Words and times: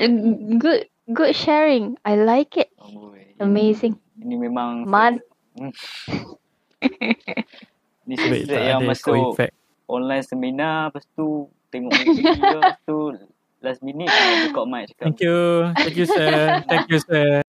good, 0.00 0.14
good, 0.60 0.82
good 1.12 1.32
sharing. 1.36 1.96
I 2.04 2.16
like 2.16 2.56
it. 2.56 2.68
Oh, 2.80 3.12
boy. 3.12 3.36
Amazing. 3.40 3.96
Ini 4.20 4.34
memang 4.36 4.84
Man. 4.88 5.20
ni 8.06 8.14
tak 8.46 8.62
yang 8.62 8.86
masuk 8.86 9.34
online 9.90 10.22
seminar 10.22 10.92
lepas 10.92 11.02
tu 11.16 11.50
tengok 11.74 11.90
movie 11.90 12.22
lepas 12.38 12.78
tu 12.86 13.10
last 13.64 13.82
minute 13.82 14.12
buka 14.46 14.62
mic 14.68 14.92
cakap 14.94 15.10
Thank 15.10 15.20
you. 15.26 15.40
Thank 15.74 15.96
you, 15.98 16.06
sir. 16.06 16.62
Thank 16.70 16.86
you, 16.86 17.00
sir. 17.02 17.42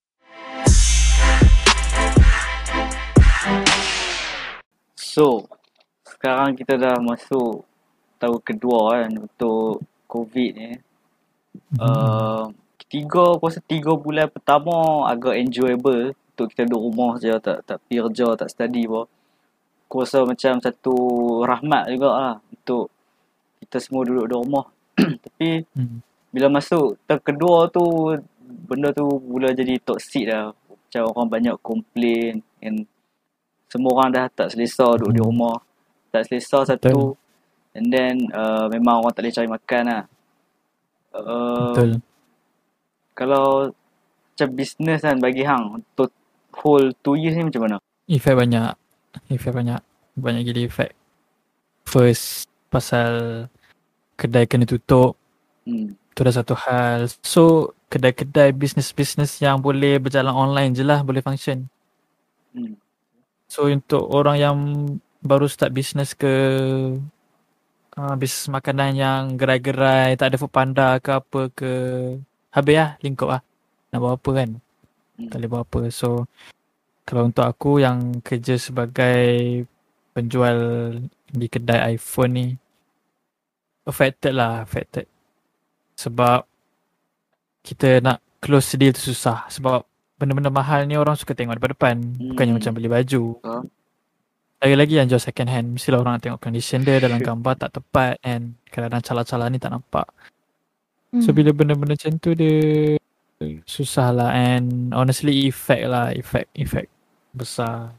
So, 4.98 5.46
sekarang 6.06 6.58
kita 6.58 6.78
dah 6.78 6.98
masuk 7.02 7.66
tahun 8.18 8.42
kedua 8.42 9.06
kan 9.06 9.12
untuk 9.18 9.82
COVID 10.10 10.52
ni. 10.58 10.72
Uh, 11.80 12.52
tiga, 12.88 13.36
aku 13.36 13.52
rasa 13.52 13.62
tiga 13.66 13.92
bulan 13.96 14.32
pertama 14.32 15.06
agak 15.12 15.36
enjoyable 15.36 16.16
untuk 16.34 16.48
kita 16.54 16.70
duduk 16.70 16.82
rumah 16.94 17.12
je, 17.18 17.34
tak 17.42 17.66
tak 17.66 17.78
pergi 17.84 18.00
kerja, 18.06 18.28
tak 18.38 18.50
study 18.54 18.84
pun. 18.88 19.06
Aku 19.88 20.04
rasa 20.04 20.24
macam 20.24 20.60
satu 20.60 20.96
rahmat 21.44 21.90
juga 21.92 22.10
lah 22.12 22.36
untuk 22.52 22.92
kita 23.60 23.82
semua 23.82 24.06
duduk 24.06 24.26
di 24.30 24.36
rumah. 24.36 24.66
Tapi 25.26 25.64
Hmm. 25.76 26.00
bila 26.30 26.48
masuk 26.52 27.00
tahun 27.08 27.22
kedua 27.24 27.72
tu, 27.72 27.84
benda 28.68 28.92
tu 28.92 29.08
mula 29.08 29.52
jadi 29.52 29.80
toxic 29.82 30.28
dah. 30.28 30.52
Macam 30.70 31.04
orang 31.12 31.28
banyak 31.28 31.56
complain 31.60 32.40
and 32.64 32.88
semua 33.68 33.92
orang 34.00 34.10
dah 34.16 34.26
tak 34.32 34.56
selesa 34.56 34.88
duduk 34.96 35.12
di 35.12 35.22
Hmm. 35.24 35.30
rumah. 35.32 35.58
Tak 36.12 36.28
selesa 36.28 36.64
satu. 36.64 37.16
And 37.76 37.94
then 37.94 38.16
uh, 38.34 38.66
memang 38.70 39.02
orang 39.02 39.14
tak 39.14 39.22
boleh 39.28 39.36
cari 39.36 39.50
makan 39.50 39.84
lah. 39.86 40.04
Uh, 41.18 41.74
Betul. 41.74 41.90
Kalau 43.18 43.74
macam 44.38 44.50
business 44.54 45.02
kan 45.02 45.18
bagi 45.18 45.42
hang 45.42 45.82
untuk 45.82 46.14
whole 46.62 46.94
2 47.02 47.18
years 47.18 47.34
ni 47.34 47.50
macam 47.50 47.66
mana? 47.66 47.78
Effect 48.06 48.38
banyak. 48.38 48.74
Effect 49.34 49.56
banyak. 49.58 49.82
Banyak 50.14 50.42
gila 50.46 50.62
effect. 50.70 50.94
First, 51.90 52.46
pasal 52.70 53.12
kedai 54.14 54.46
kena 54.46 54.70
tutup. 54.70 55.18
Hmm. 55.66 55.98
Tu 56.14 56.20
dah 56.22 56.34
satu 56.34 56.54
hal. 56.54 57.10
So, 57.26 57.74
kedai-kedai 57.88 58.52
bisnes-bisnes 58.54 59.40
yang 59.40 59.62
boleh 59.62 60.02
berjalan 60.02 60.34
online 60.34 60.76
je 60.76 60.84
lah 60.84 61.02
boleh 61.02 61.22
function. 61.22 61.70
Hmm. 62.54 62.78
So, 63.50 63.70
untuk 63.70 64.06
orang 64.12 64.38
yang 64.38 64.58
baru 65.24 65.50
start 65.50 65.74
bisnes 65.74 66.14
ke 66.14 66.34
uh, 67.98 68.16
bisnes 68.16 68.48
makanan 68.48 68.92
yang 68.94 69.22
gerai-gerai, 69.36 70.16
tak 70.16 70.34
ada 70.34 70.38
food 70.38 70.54
panda 70.54 71.02
ke 71.02 71.12
apa 71.18 71.42
ke. 71.52 71.72
Habis 72.54 72.76
lah, 72.78 72.92
lingkup 73.04 73.30
lah. 73.34 73.42
Nak 73.92 74.00
buat 74.00 74.14
apa 74.18 74.30
kan? 74.34 74.50
Hmm. 75.18 75.30
Tak 75.30 75.38
boleh 75.38 75.50
buat 75.50 75.64
apa. 75.66 75.80
So, 75.90 76.30
kalau 77.04 77.30
untuk 77.30 77.46
aku 77.46 77.82
yang 77.82 78.22
kerja 78.22 78.56
sebagai 78.58 79.66
penjual 80.14 80.58
di 81.28 81.48
kedai 81.50 81.98
iPhone 81.98 82.32
ni, 82.34 82.48
affected 83.86 84.34
lah, 84.34 84.64
affected. 84.66 85.06
Sebab 85.98 86.46
kita 87.62 88.00
nak 88.02 88.22
close 88.42 88.78
deal 88.80 88.94
tu 88.94 89.12
susah. 89.12 89.46
Sebab 89.50 89.84
benda-benda 90.18 90.50
mahal 90.50 90.90
ni 90.90 90.98
orang 90.98 91.14
suka 91.14 91.38
tengok 91.38 91.62
depan-depan. 91.62 91.96
Bukannya 92.34 92.54
Hmm. 92.56 92.60
macam 92.62 92.72
beli 92.74 92.90
baju. 92.90 93.24
Lagi-lagi 94.58 94.94
yang 94.98 95.06
jual 95.06 95.22
second 95.22 95.50
hand, 95.54 95.78
mestilah 95.78 96.02
orang 96.02 96.18
nak 96.18 96.24
tengok 96.26 96.42
condition 96.42 96.82
dia 96.82 96.98
dalam 96.98 97.22
gambar 97.22 97.54
tak 97.62 97.78
tepat 97.78 98.18
and 98.26 98.58
kadang-kadang 98.74 99.06
cala-cala 99.06 99.54
ni 99.54 99.62
tak 99.62 99.70
nampak. 99.70 100.10
So 101.22 101.30
Hmm. 101.30 101.38
bila 101.38 101.50
benda-benda 101.54 101.94
macam 101.94 102.18
tu 102.18 102.34
dia 102.34 102.98
susah 103.70 104.10
lah 104.12 104.34
and 104.34 104.92
honestly 104.98 105.46
effect 105.46 105.86
lah, 105.86 106.10
effect, 106.10 106.50
effect 106.58 106.90
besar. 107.38 107.94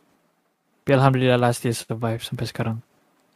Tapi 0.82 0.90
Alhamdulillah 0.98 1.38
lah 1.38 1.54
still 1.54 1.72
survive 1.72 2.20
sampai 2.26 2.50
sekarang. 2.50 2.82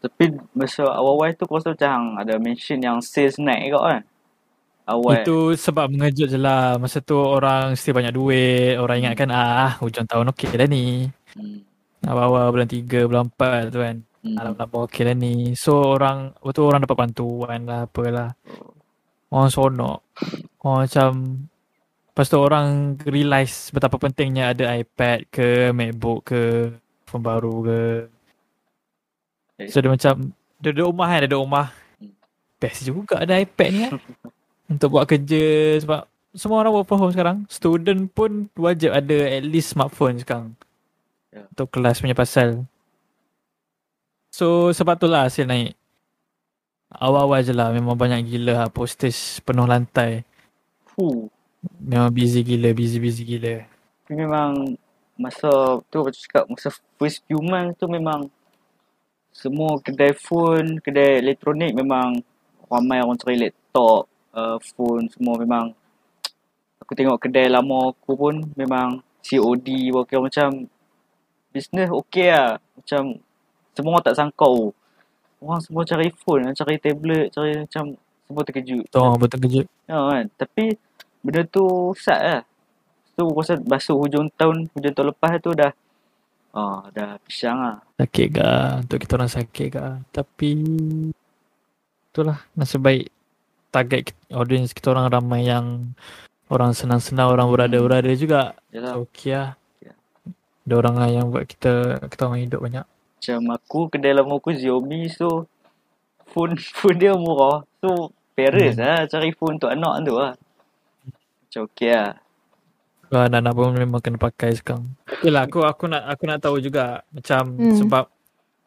Tapi 0.03 0.34
masa 0.50 0.82
awal-awal 0.82 1.31
tu 1.38 1.47
aku 1.47 1.62
rasa 1.62 1.78
macam 1.78 2.19
ada 2.19 2.34
mention 2.43 2.82
yang 2.82 2.99
sales 2.99 3.38
naik 3.38 3.71
kot 3.71 3.84
kan? 3.87 4.03
Awal. 4.82 5.22
Itu 5.22 5.55
sebab 5.55 5.87
mengejut 5.94 6.27
je 6.27 6.38
lah. 6.43 6.75
Masa 6.82 6.99
tu 6.99 7.15
orang 7.15 7.78
still 7.78 7.94
banyak 7.94 8.11
duit. 8.11 8.75
Orang 8.82 8.99
ingatkan 8.99 9.31
ah 9.31 9.78
hujung 9.78 10.11
tahun 10.11 10.34
okey 10.34 10.59
dah 10.59 10.66
ni. 10.66 11.06
Hmm. 11.38 11.62
Awal-awal 12.03 12.51
bulan 12.51 12.69
3, 12.69 13.09
bulan 13.09 13.27
4 13.31 13.71
tu 13.71 13.79
kan. 13.79 13.97
Hmm. 14.23 14.37
Alhamdulillah 14.39 14.85
okey 14.87 15.03
dah 15.07 15.17
ni. 15.19 15.35
So 15.59 15.99
orang, 15.99 16.35
betul 16.43 16.71
orang 16.71 16.83
dapat 16.87 16.99
bantuan 16.99 17.61
lah 17.67 17.87
apalah. 17.87 18.31
Orang 19.33 19.51
sonok. 19.51 19.99
Orang 20.62 20.79
macam 20.87 21.11
Lepas 22.12 22.29
tu 22.29 22.37
orang 22.37 23.01
realise 23.09 23.73
betapa 23.73 23.97
pentingnya 23.97 24.53
ada 24.53 24.77
iPad 24.77 25.33
ke 25.33 25.73
MacBook 25.73 26.29
ke 26.29 26.69
phone 27.09 27.25
baru 27.25 27.65
ke. 27.65 27.81
So 29.73 29.81
dia 29.81 29.89
macam 29.89 30.37
dia 30.61 30.77
duduk 30.77 30.93
rumah 30.93 31.09
kan, 31.09 31.25
dia 31.25 31.29
duduk 31.33 31.43
rumah. 31.49 31.67
Best 32.61 32.85
juga 32.85 33.25
ada 33.25 33.41
iPad 33.41 33.69
ni 33.73 33.81
kan. 33.89 33.93
Untuk 34.77 34.93
buat 34.93 35.09
kerja 35.09 35.81
sebab 35.81 36.05
semua 36.37 36.61
orang 36.61 36.77
work 36.77 36.85
from 36.85 37.01
home 37.01 37.17
sekarang. 37.17 37.49
Student 37.49 38.12
pun 38.12 38.53
wajib 38.61 38.93
ada 38.93 39.17
at 39.33 39.49
least 39.49 39.73
smartphone 39.73 40.21
sekarang. 40.21 40.53
Ya. 41.32 41.48
Untuk 41.48 41.72
kelas 41.72 42.04
punya 42.04 42.12
pasal. 42.12 42.69
So 44.28 44.69
sebab 44.72 45.00
tu 45.00 45.09
lah 45.09 45.25
hasil 45.26 45.48
naik. 45.48 45.72
Awal-awal 46.93 47.41
je 47.41 47.56
lah 47.56 47.72
memang 47.72 47.97
banyak 47.97 48.28
gila 48.28 48.65
lah 48.65 48.69
postage 48.69 49.41
penuh 49.41 49.65
lantai. 49.65 50.28
Fuh. 50.93 51.32
Memang 51.81 52.12
busy 52.12 52.44
gila, 52.44 52.76
busy-busy 52.76 53.25
gila. 53.25 53.65
Memang 54.12 54.76
masa 55.16 55.81
tu 55.88 56.04
macam 56.04 56.20
cakap 56.20 56.44
masa 56.53 56.69
first 57.00 57.25
few 57.25 57.41
months 57.41 57.81
tu 57.81 57.88
memang 57.88 58.28
semua 59.32 59.81
kedai 59.81 60.12
phone, 60.12 60.84
kedai 60.84 61.25
elektronik 61.25 61.72
memang 61.72 62.20
ramai 62.69 63.00
orang 63.00 63.16
cari 63.16 63.41
laptop, 63.41 64.04
uh, 64.37 64.60
phone 64.76 65.09
semua 65.09 65.41
memang 65.41 65.72
aku 66.76 66.93
tengok 66.93 67.16
kedai 67.25 67.49
lama 67.49 67.97
aku 67.97 68.12
pun 68.12 68.34
memang 68.53 69.00
COD 69.25 69.93
kira 70.04 70.20
macam 70.20 70.69
business 71.53 71.89
okey 71.93 72.33
lah. 72.33 72.59
Macam 72.75 73.21
semua 73.77 73.91
orang 73.97 74.05
tak 74.05 74.17
sangka 74.17 74.47
oh, 74.49 74.73
orang 75.45 75.61
semua 75.61 75.83
cari 75.85 76.09
phone, 76.13 76.51
cari 76.57 76.77
tablet, 76.81 77.29
cari 77.31 77.63
macam 77.63 77.85
semua 78.27 78.43
terkejut. 78.49 78.85
Tu 78.89 78.97
orang 78.99 79.21
betul 79.21 79.39
kejut. 79.45 79.67
Ya 79.85 79.99
kan. 80.01 80.25
Tapi 80.41 80.65
benda 81.21 81.45
tu 81.47 81.93
sad 81.95 82.21
lah. 82.21 82.43
Tu 83.12 83.21
aku 83.21 83.45
rasa 83.45 83.61
basuh 83.61 83.97
hujung 84.01 84.33
tahun, 84.35 84.73
hujung 84.73 84.95
tahun 84.97 85.09
lepas 85.12 85.37
tu 85.45 85.53
dah 85.53 85.73
ah 86.53 86.89
dah 86.93 87.17
pisang 87.25 87.61
lah. 87.61 87.77
Sakit 87.97 88.27
ke 88.35 88.49
Untuk 88.85 88.99
kita 89.01 89.12
orang 89.17 89.33
sakit 89.33 89.69
ke 89.73 89.85
Tapi 90.12 90.53
Itulah 92.12 92.45
Nasib 92.53 92.85
baik 92.85 93.09
Target 93.73 94.12
audience 94.29 94.77
kita 94.77 94.93
orang 94.93 95.09
ramai 95.09 95.49
yang 95.49 95.97
Orang 96.53 96.77
senang-senang 96.77 97.33
Orang 97.33 97.49
berada-berada 97.49 98.12
juga 98.12 98.53
Yalah. 98.69 99.01
So 99.01 99.09
okay 99.09 99.33
lah 99.33 99.51
Ada 100.72 100.81
orang 100.81 100.97
lah 100.97 101.09
yang 101.10 101.28
buat 101.28 101.44
kita 101.44 101.72
Kita 102.03 102.22
orang 102.25 102.41
hidup 102.41 102.65
banyak 102.65 102.88
Macam 102.88 103.41
aku 103.53 103.81
kedai 103.87 104.16
lama 104.16 104.33
aku 104.33 104.50
Xiaomi 104.50 105.05
so 105.06 105.44
phone 106.25 106.56
phone 106.75 106.97
dia 106.97 107.12
murah. 107.12 107.60
So 107.77 108.09
parents 108.33 108.75
Hmm. 108.75 108.88
lah 108.88 109.05
cari 109.05 109.31
phone 109.31 109.61
untuk 109.61 109.69
anak 109.69 110.00
tu 110.00 110.16
lah. 110.16 110.32
Macam 111.44 111.61
okey 111.69 111.93
lah. 111.93 112.16
Kalau 113.05 113.22
anak-anak 113.22 113.53
pun 113.53 113.77
memang 113.77 114.00
kena 114.00 114.16
pakai 114.16 114.50
sekarang 114.55 114.88
Okay 115.06 115.28
lah 115.28 115.44
aku, 115.44 115.61
aku 115.61 115.84
nak 115.84 116.09
aku 116.09 116.25
nak 116.25 116.41
tahu 116.41 116.56
juga 116.56 117.05
Macam 117.06 117.53
Hmm. 117.53 117.77
Sebab 117.77 118.05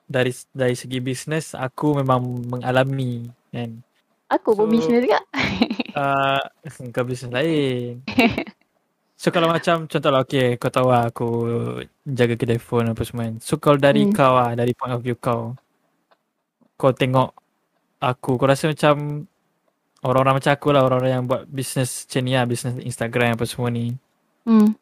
Dari 0.05 0.29
dari 0.53 0.77
segi 0.77 1.01
bisnes 1.01 1.51
Aku 1.51 1.97
memang 1.97 2.21
mengalami 2.45 3.25
Kan 3.49 3.81
Aku 4.29 4.53
pun 4.53 4.69
So- 4.69 4.71
bisnes 4.71 5.01
juga. 5.01 5.17
uh, 5.97 6.37
Kau 6.89 7.01
bisnes 7.01 7.33
lain 7.33 8.05
So 9.15 9.31
kalau 9.31 9.47
macam 9.47 9.87
contohlah 9.87 10.27
okay 10.27 10.59
kau 10.59 10.67
tahu 10.67 10.91
lah 10.91 11.07
aku 11.07 11.27
jaga 12.03 12.35
kedai 12.35 12.59
phone 12.59 12.91
apa 12.91 13.01
semua 13.07 13.31
kan. 13.31 13.39
So 13.39 13.55
kalau 13.55 13.79
dari 13.79 14.03
Hmm. 14.03 14.11
kau 14.11 14.35
lah, 14.35 14.51
dari 14.53 14.75
point 14.75 14.91
of 14.91 14.99
view 14.99 15.15
kau. 15.15 15.55
Kau 16.75 16.91
tengok 16.91 17.31
aku, 18.03 18.35
kau 18.35 18.43
rasa 18.43 18.67
macam 18.67 19.23
orang-orang 20.03 20.43
macam 20.43 20.51
aku 20.51 20.67
lah, 20.75 20.83
orang-orang 20.83 21.11
yang 21.15 21.23
buat 21.25 21.47
bisnes 21.47 22.03
macam 22.03 22.21
ni 22.27 22.31
lah, 22.35 22.43
bisnes 22.43 22.75
Instagram 22.83 23.39
apa 23.39 23.47
semua 23.47 23.71
ni. 23.71 23.95
Hmm. 24.43 24.75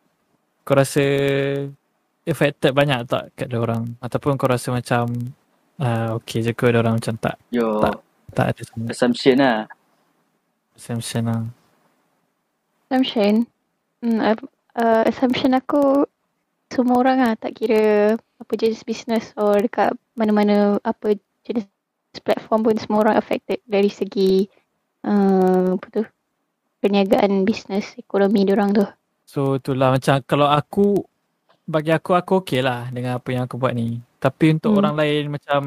Kau 0.65 0.73
rasa 0.73 1.03
affected 2.25 2.73
banyak 2.73 3.05
tak 3.05 3.29
kat 3.37 3.47
dia 3.53 3.61
orang? 3.61 3.93
Ataupun 4.01 4.33
kau 4.33 4.49
rasa 4.49 4.73
macam 4.73 5.13
uh, 5.77 6.17
okay 6.17 6.41
je 6.41 6.57
ke 6.57 6.73
dia 6.73 6.81
orang 6.81 6.97
macam 6.97 7.13
tak 7.21 7.37
Yo 7.53 7.79
Tak. 7.85 7.95
tak 8.33 8.45
ada 8.57 8.61
sangat 8.65 8.89
assumption 8.97 9.35
lah. 9.37 9.59
assumption 10.73 11.23
lah. 11.29 11.41
Assumption. 12.89 13.45
Hmm, 14.03 14.19
uh, 14.19 15.01
assumption 15.07 15.55
aku 15.55 16.03
semua 16.67 16.99
orang 16.99 17.23
lah 17.23 17.33
tak 17.39 17.55
kira 17.55 18.13
apa 18.19 18.51
jenis 18.59 18.83
business 18.83 19.31
or 19.39 19.55
dekat 19.63 19.95
mana-mana 20.19 20.75
apa 20.83 21.15
jenis 21.47 21.63
platform 22.19 22.67
pun 22.67 22.75
semua 22.75 23.07
orang 23.07 23.15
affected 23.15 23.63
dari 23.63 23.87
segi 23.87 24.43
uh, 25.07 25.79
apa 25.79 25.85
tu 25.87 26.03
perniagaan 26.83 27.47
bisnes 27.47 27.95
ekonomi 27.95 28.43
diorang 28.43 28.75
tu. 28.75 28.83
So 29.23 29.55
itulah 29.55 29.95
macam 29.95 30.19
kalau 30.27 30.51
aku 30.51 30.99
bagi 31.63 31.95
aku 31.95 32.11
aku 32.11 32.43
okey 32.43 32.59
lah 32.59 32.91
dengan 32.91 33.23
apa 33.23 33.31
yang 33.31 33.47
aku 33.47 33.55
buat 33.55 33.71
ni. 33.71 34.03
Tapi 34.19 34.59
untuk 34.59 34.75
Hmm. 34.75 34.79
orang 34.83 34.95
lain 34.99 35.23
macam 35.31 35.61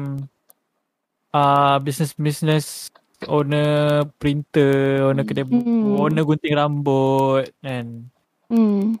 uh, 1.33 1.81
business-business 1.81 2.93
owner 3.25 4.05
printer, 4.21 5.09
owner 5.09 5.25
kedai 5.25 5.41
buku, 5.41 5.65
Hmm. 5.65 6.05
owner 6.05 6.21
gunting 6.21 6.53
rambut 6.53 7.49
kan. 7.65 8.05
Hmm. 8.47 8.95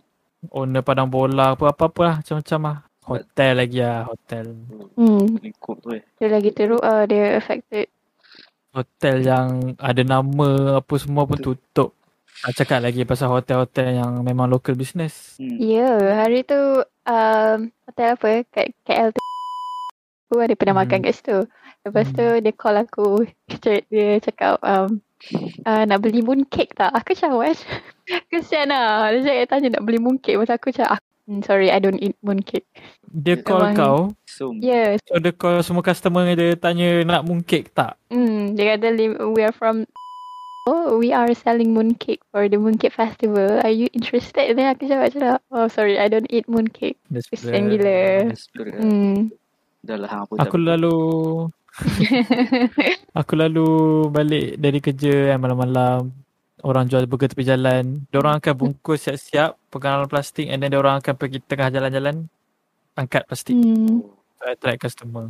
Owner 0.53 0.83
padang 0.85 1.09
bola 1.09 1.57
apa-apa 1.57 2.01
lah 2.03 2.15
macam-macam 2.21 2.59
lah. 2.63 2.77
Hotel 3.07 3.51
lagi 3.55 3.79
lah, 3.79 4.03
hotel. 4.03 4.45
Hmm. 4.99 5.39
Lingkup 5.39 5.79
tu 5.79 5.95
eh. 5.95 6.03
Dia 6.19 6.27
lagi 6.27 6.51
teruk 6.51 6.83
ah 6.83 7.07
dia 7.07 7.39
affected. 7.39 7.87
Hotel 8.75 9.23
yang 9.23 9.73
ada 9.79 10.03
nama 10.03 10.77
apa 10.83 10.93
semua 10.99 11.23
pun 11.23 11.39
tutup. 11.39 11.95
Tak 12.37 12.53
cakap 12.53 12.85
lagi 12.85 13.01
pasal 13.01 13.33
hotel-hotel 13.33 13.97
yang 13.97 14.21
memang 14.21 14.45
local 14.45 14.77
business. 14.77 15.39
Hmm. 15.41 15.57
Ya, 15.57 15.97
hari 16.13 16.45
tu 16.45 16.59
um, 16.85 17.59
hotel 17.89 18.13
apa 18.13 18.45
kat 18.53 18.75
KL 18.85 19.09
tu. 19.09 19.23
Aku 20.27 20.43
ada 20.43 20.53
pernah 20.53 20.75
Hmm. 20.77 20.83
makan 20.85 20.99
kat 21.01 21.13
situ. 21.15 21.37
Lepas 21.87 22.11
tu 22.11 22.25
dia 22.43 22.53
call 22.53 22.83
aku. 22.83 23.23
Dia, 23.63 23.79
dia 23.91 24.19
cakap 24.19 24.59
um, 24.61 24.99
uh, 25.63 25.83
nak 25.87 26.03
beli 26.03 26.19
mooncake 26.21 26.75
tak? 26.75 26.91
Aku 26.91 27.15
macam 27.15 27.39
what? 27.41 27.57
Kesian 28.27 28.67
lah. 28.67 29.11
Dia 29.11 29.21
cakap 29.23 29.45
tanya 29.49 29.67
nak 29.77 29.83
beli 29.83 29.97
mooncake. 29.97 30.35
Masa 30.35 30.55
aku 30.55 30.69
macam, 30.69 30.87
"Hmm, 31.25 31.39
sorry 31.41 31.67
I 31.67 31.77
don't 31.77 31.97
eat 31.97 32.15
mooncake. 32.19 32.67
Dia 33.05 33.35
call 33.37 33.71
Memang- 33.71 33.77
kau, 33.77 33.97
So, 34.27 34.53
Yes. 34.53 35.01
so 35.03 35.17
dia 35.17 35.31
call 35.31 35.59
semua 35.59 35.81
customer 35.81 36.27
dia 36.29 36.53
tanya 36.53 37.01
nak 37.01 37.23
mooncake 37.23 37.71
tak? 37.71 37.97
Hmm, 38.07 38.53
dia 38.53 38.75
kata 38.75 38.93
we 39.27 39.41
are 39.41 39.51
from 39.51 39.87
Oh, 40.67 40.99
we 40.99 41.15
are 41.15 41.31
selling 41.31 41.71
mooncake 41.71 42.19
for 42.27 42.43
the 42.45 42.59
mooncake 42.59 42.91
festival. 42.91 43.63
Are 43.63 43.71
you 43.71 43.87
interested? 43.89 44.51
Then 44.51 44.67
aku 44.67 44.83
jawab 44.83 45.07
macam, 45.09 45.39
oh 45.49 45.71
sorry, 45.71 45.95
I 45.95 46.11
don't 46.11 46.27
eat 46.27 46.43
mooncake. 46.45 46.99
Kesian 47.07 47.71
gila. 47.71 48.27
Hmm. 48.75 49.31
Dah 49.79 49.95
lah 49.95 50.09
hang 50.11 50.23
pun 50.27 50.35
Aku 50.37 50.59
tak- 50.59 50.67
lalu 50.67 50.95
aku 53.15 53.33
lalu 53.37 53.67
balik 54.09 54.57
dari 54.57 54.79
kerja 54.79 55.31
kan 55.31 55.39
malam-malam 55.39 56.11
orang 56.65 56.89
jual 56.89 57.05
burger 57.05 57.29
tepi 57.29 57.45
jalan. 57.45 58.07
Diorang 58.09 58.41
akan 58.41 58.53
bungkus 58.57 59.05
siap-siap 59.05 59.57
pegang 59.69 60.01
dalam 60.01 60.09
plastik 60.09 60.49
and 60.49 60.63
then 60.63 60.73
diorang 60.73 60.97
akan 60.97 61.13
pergi 61.13 61.43
tengah 61.45 61.69
jalan-jalan 61.69 62.25
angkat 62.97 63.29
plastik 63.29 63.53
hmm. 63.53 64.01
to 64.41 64.43
attract 64.49 64.81
customer. 64.81 65.29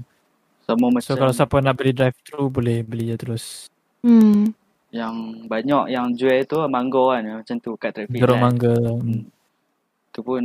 Sama 0.64 0.88
macam 0.92 1.04
So 1.04 1.20
kalau 1.20 1.34
siapa 1.36 1.60
nak 1.60 1.76
beli 1.76 1.92
drive 1.92 2.16
thru 2.24 2.48
boleh 2.48 2.84
beli 2.84 3.12
je 3.12 3.18
terus. 3.20 3.68
Hmm. 4.06 4.56
yang 4.88 5.44
banyak 5.52 5.92
yang 5.92 6.16
jual 6.16 6.48
tu 6.48 6.64
mangga 6.72 7.20
kan 7.20 7.44
macam 7.44 7.56
tu 7.60 7.76
kat 7.76 7.92
traffic 7.92 8.24
Jeruk 8.24 8.40
light. 8.40 8.46
mangga. 8.48 8.76
Hmm. 9.04 9.28
Tu 10.16 10.20
pun 10.24 10.44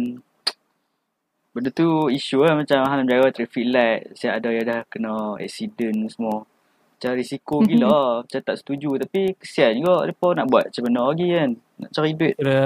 benda 1.55 1.71
tu 1.71 2.11
isu 2.11 2.43
lah 2.43 2.59
macam 2.59 2.83
hang 2.83 3.07
jaga 3.07 3.31
traffic 3.31 3.65
light 3.71 4.11
siap 4.19 4.43
ada 4.43 4.51
yang 4.51 4.67
dah 4.67 4.81
kena 4.91 5.39
accident 5.39 6.11
semua. 6.11 6.43
Macam 7.03 7.19
risiko 7.19 7.57
gila 7.67 7.83
lah. 7.83 8.11
Macam 8.23 8.41
tak 8.41 8.57
setuju 8.57 8.95
tapi 8.95 9.35
kesian 9.35 9.83
juga 9.83 10.07
mereka 10.07 10.27
nak 10.39 10.47
buat 10.47 10.65
macam 10.71 10.83
mana 10.87 11.01
lagi 11.11 11.27
kan. 11.29 11.51
Nak 11.83 11.91
cari 11.91 12.11
duit. 12.15 12.35
Kira 12.39 12.61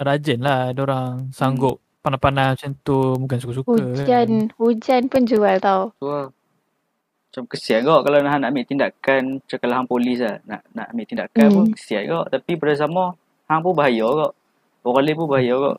rajin 0.00 0.38
lah 0.40 0.60
diorang 0.72 1.28
sanggup 1.30 1.76
panas-panas 2.00 2.56
macam 2.56 2.70
tu 2.80 2.96
bukan 3.20 3.36
suka-suka 3.36 3.72
kan. 3.76 3.92
Hujan, 3.92 4.28
hujan 4.56 5.02
pun 5.06 5.22
jual 5.22 5.56
tau. 5.60 5.92
Tu 6.00 6.08
lah. 6.08 6.32
Macam 7.28 7.42
kesian 7.44 7.84
juga 7.84 8.00
kalau 8.00 8.24
hang 8.24 8.40
nak 8.40 8.48
ambil 8.48 8.64
tindakan 8.64 9.22
macam 9.36 9.58
kalau 9.60 9.74
hang 9.76 9.84
polis 9.86 10.16
lah 10.16 10.40
nak 10.48 10.64
nak 10.72 10.86
ambil 10.88 11.04
tindakan 11.04 11.44
Hmm. 11.44 11.52
pun 11.52 11.64
kesian 11.76 12.02
juga 12.08 12.22
tapi 12.32 12.50
pada 12.56 12.72
sama 12.74 13.02
hang 13.44 13.60
pun 13.60 13.76
bahaya 13.76 14.00
juga. 14.00 14.28
Orang 14.80 15.04
lain 15.04 15.12
pun 15.14 15.28
bahaya 15.28 15.52
juga. 15.52 15.72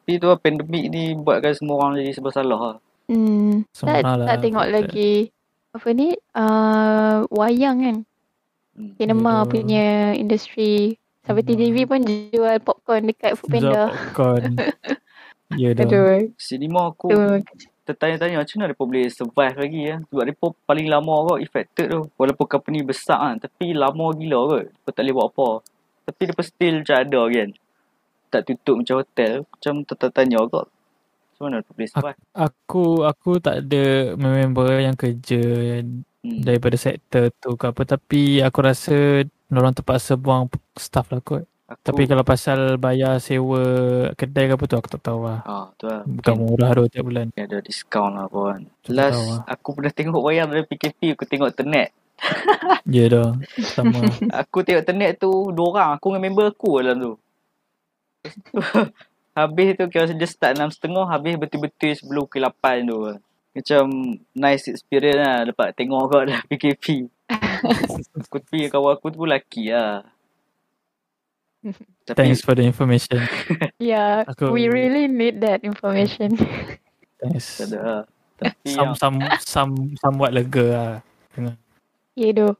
Tapi 0.00 0.12
tu 0.16 0.26
lah 0.26 0.38
pandemik 0.40 0.84
ni 0.88 1.12
buatkan 1.12 1.52
semua 1.52 1.76
orang 1.76 2.00
jadi 2.00 2.16
serba 2.16 2.32
salah 2.32 2.56
lah. 2.56 2.76
Hmm. 3.12 3.68
Tak, 3.68 4.00
Semua 4.00 4.16
lah. 4.16 4.24
tak 4.24 4.36
tengok 4.40 4.66
lagi 4.72 5.12
apa 5.70 5.88
ni 5.90 6.08
uh, 6.32 7.26
wayang 7.28 7.78
kan. 7.78 7.96
Hmm. 8.72 8.92
Cinema 8.96 9.34
Ya. 9.36 9.46
punya 9.46 9.86
industri. 10.14 10.96
Sampai 11.20 11.42
Hmm. 11.42 11.50
TJV 11.52 11.76
pun 11.84 12.00
jual 12.02 12.56
popcorn 12.58 13.06
dekat 13.06 13.32
Jual 13.32 13.38
Foodpanda. 13.38 13.82
popcorn. 13.88 14.44
Ya 15.52 15.74
dah. 15.74 15.82
Aduh. 15.82 16.30
Cinema 16.38 16.88
aku 16.88 17.10
Tu. 17.10 17.18
tertanya-tanya 17.82 18.38
macam 18.38 18.54
mana 18.54 18.70
mereka 18.70 18.82
boleh 18.84 19.06
survive 19.10 19.56
lagi 19.58 19.80
ya. 19.82 19.96
Sebab 20.06 20.22
mereka 20.22 20.44
paling 20.62 20.86
lama 20.86 21.14
kot 21.26 21.38
affected 21.40 21.86
tu. 21.90 22.00
Walaupun 22.14 22.46
company 22.46 22.86
besar 22.86 23.18
kan. 23.18 23.36
Tapi 23.42 23.74
lama 23.74 24.14
gila 24.14 24.38
kot. 24.46 24.64
Mereka 24.70 24.88
tak 24.88 25.02
boleh 25.02 25.14
buat 25.14 25.26
apa. 25.26 25.48
Tapi 26.06 26.20
mereka 26.22 26.42
still 26.46 26.74
macam 26.78 26.96
ada 26.96 27.20
kan. 27.26 27.48
Tak 28.30 28.40
tutup 28.46 28.74
macam 28.78 28.94
hotel. 29.02 29.32
Macam 29.42 29.72
tertanya 29.82 30.38
kot. 30.46 30.66
Mana 31.40 31.64
mereka 31.64 31.72
boleh 31.72 31.88
survive. 31.88 32.18
Aku 32.36 32.84
aku 33.02 33.30
tak 33.40 33.64
ada 33.64 34.14
member 34.14 34.70
yang 34.78 34.94
kerja 34.94 35.40
Hmm. 36.20 36.44
daripada 36.44 36.76
sektor 36.76 37.32
tu 37.40 37.56
ke 37.56 37.72
apa 37.72 37.80
tapi 37.88 38.44
aku 38.44 38.60
rasa 38.60 39.24
orang 39.48 39.72
terpaksa 39.72 40.20
buang 40.20 40.52
staff 40.76 41.08
lah 41.08 41.24
kot. 41.24 41.48
Aku, 41.64 41.80
Tapi 41.80 42.02
kalau 42.04 42.20
pasal 42.26 42.76
bayar 42.76 43.16
sewa 43.22 43.62
kedai 44.12 44.50
ke 44.50 44.58
apa 44.58 44.64
tu 44.68 44.76
aku 44.76 44.90
tak 44.90 45.00
tahu 45.00 45.24
lah. 45.24 45.40
Ah, 45.48 45.66
tu 45.80 45.88
lah. 45.88 46.04
Bukan 46.04 46.34
murah 46.36 46.76
tu 46.76 46.84
tiap 46.92 47.08
bulan. 47.08 47.32
Ada 47.32 47.64
diskaun 47.64 48.20
lah 48.20 48.28
pun. 48.28 48.68
Tahu 48.84 48.92
lah. 49.00 49.48
aku 49.48 49.68
pernah 49.80 49.92
tengok 49.96 50.20
wayang 50.20 50.52
dalam 50.52 50.66
PKP. 50.68 51.16
Aku 51.16 51.24
tengok 51.24 51.56
Tenet. 51.56 51.88
Ya 52.84 53.08
dah. 53.08 53.32
Sama. 53.72 54.02
Aku 54.44 54.60
tengok 54.60 54.84
Tenet 54.84 55.16
tu 55.16 55.30
dua 55.56 55.66
orang. 55.72 55.88
Aku 55.96 56.12
dengan 56.12 56.28
member 56.28 56.52
aku 56.52 56.84
dalam 56.84 56.96
tu. 57.00 57.12
habis 59.32 59.74
tu 59.74 59.84
kira 59.86 60.06
dia 60.06 60.26
start 60.26 60.58
6.30 60.58 60.90
habis 61.06 61.34
betul-betul 61.36 61.90
sebelum 61.94 62.22
pukul 62.24 62.46
8 62.46 62.84
tu. 62.84 62.98
Macam 63.50 63.82
nice 64.30 64.66
experience 64.66 65.18
lah 65.18 65.36
dapat 65.44 65.74
tengok 65.74 66.00
kau 66.06 66.22
dalam 66.22 66.42
PKP. 66.50 67.10
aku 68.10 68.36
tapi 68.40 68.66
kawan 68.66 68.94
aku 68.94 69.06
tu 69.08 69.18
pun 69.18 69.28
lelaki 69.28 69.70
lah. 69.70 70.02
Tapi 72.08 72.16
Thanks 72.16 72.40
for 72.40 72.56
the 72.56 72.64
information. 72.64 73.20
Yeah, 73.78 74.24
Aku- 74.24 74.50
we 74.50 74.66
really 74.66 75.06
need 75.06 75.44
that 75.44 75.60
information. 75.60 76.34
Thanks. 77.20 77.60
tak 77.60 77.68
ada 77.70 77.78
lah. 77.78 78.02
Tapi 78.40 78.68
Some, 78.72 78.72
yang, 78.72 78.92
some, 78.96 79.16
some, 79.44 79.72
somewhat 80.00 80.32
lega 80.32 80.64
lah. 80.64 80.92
Ya 82.16 82.32
doh. 82.32 82.56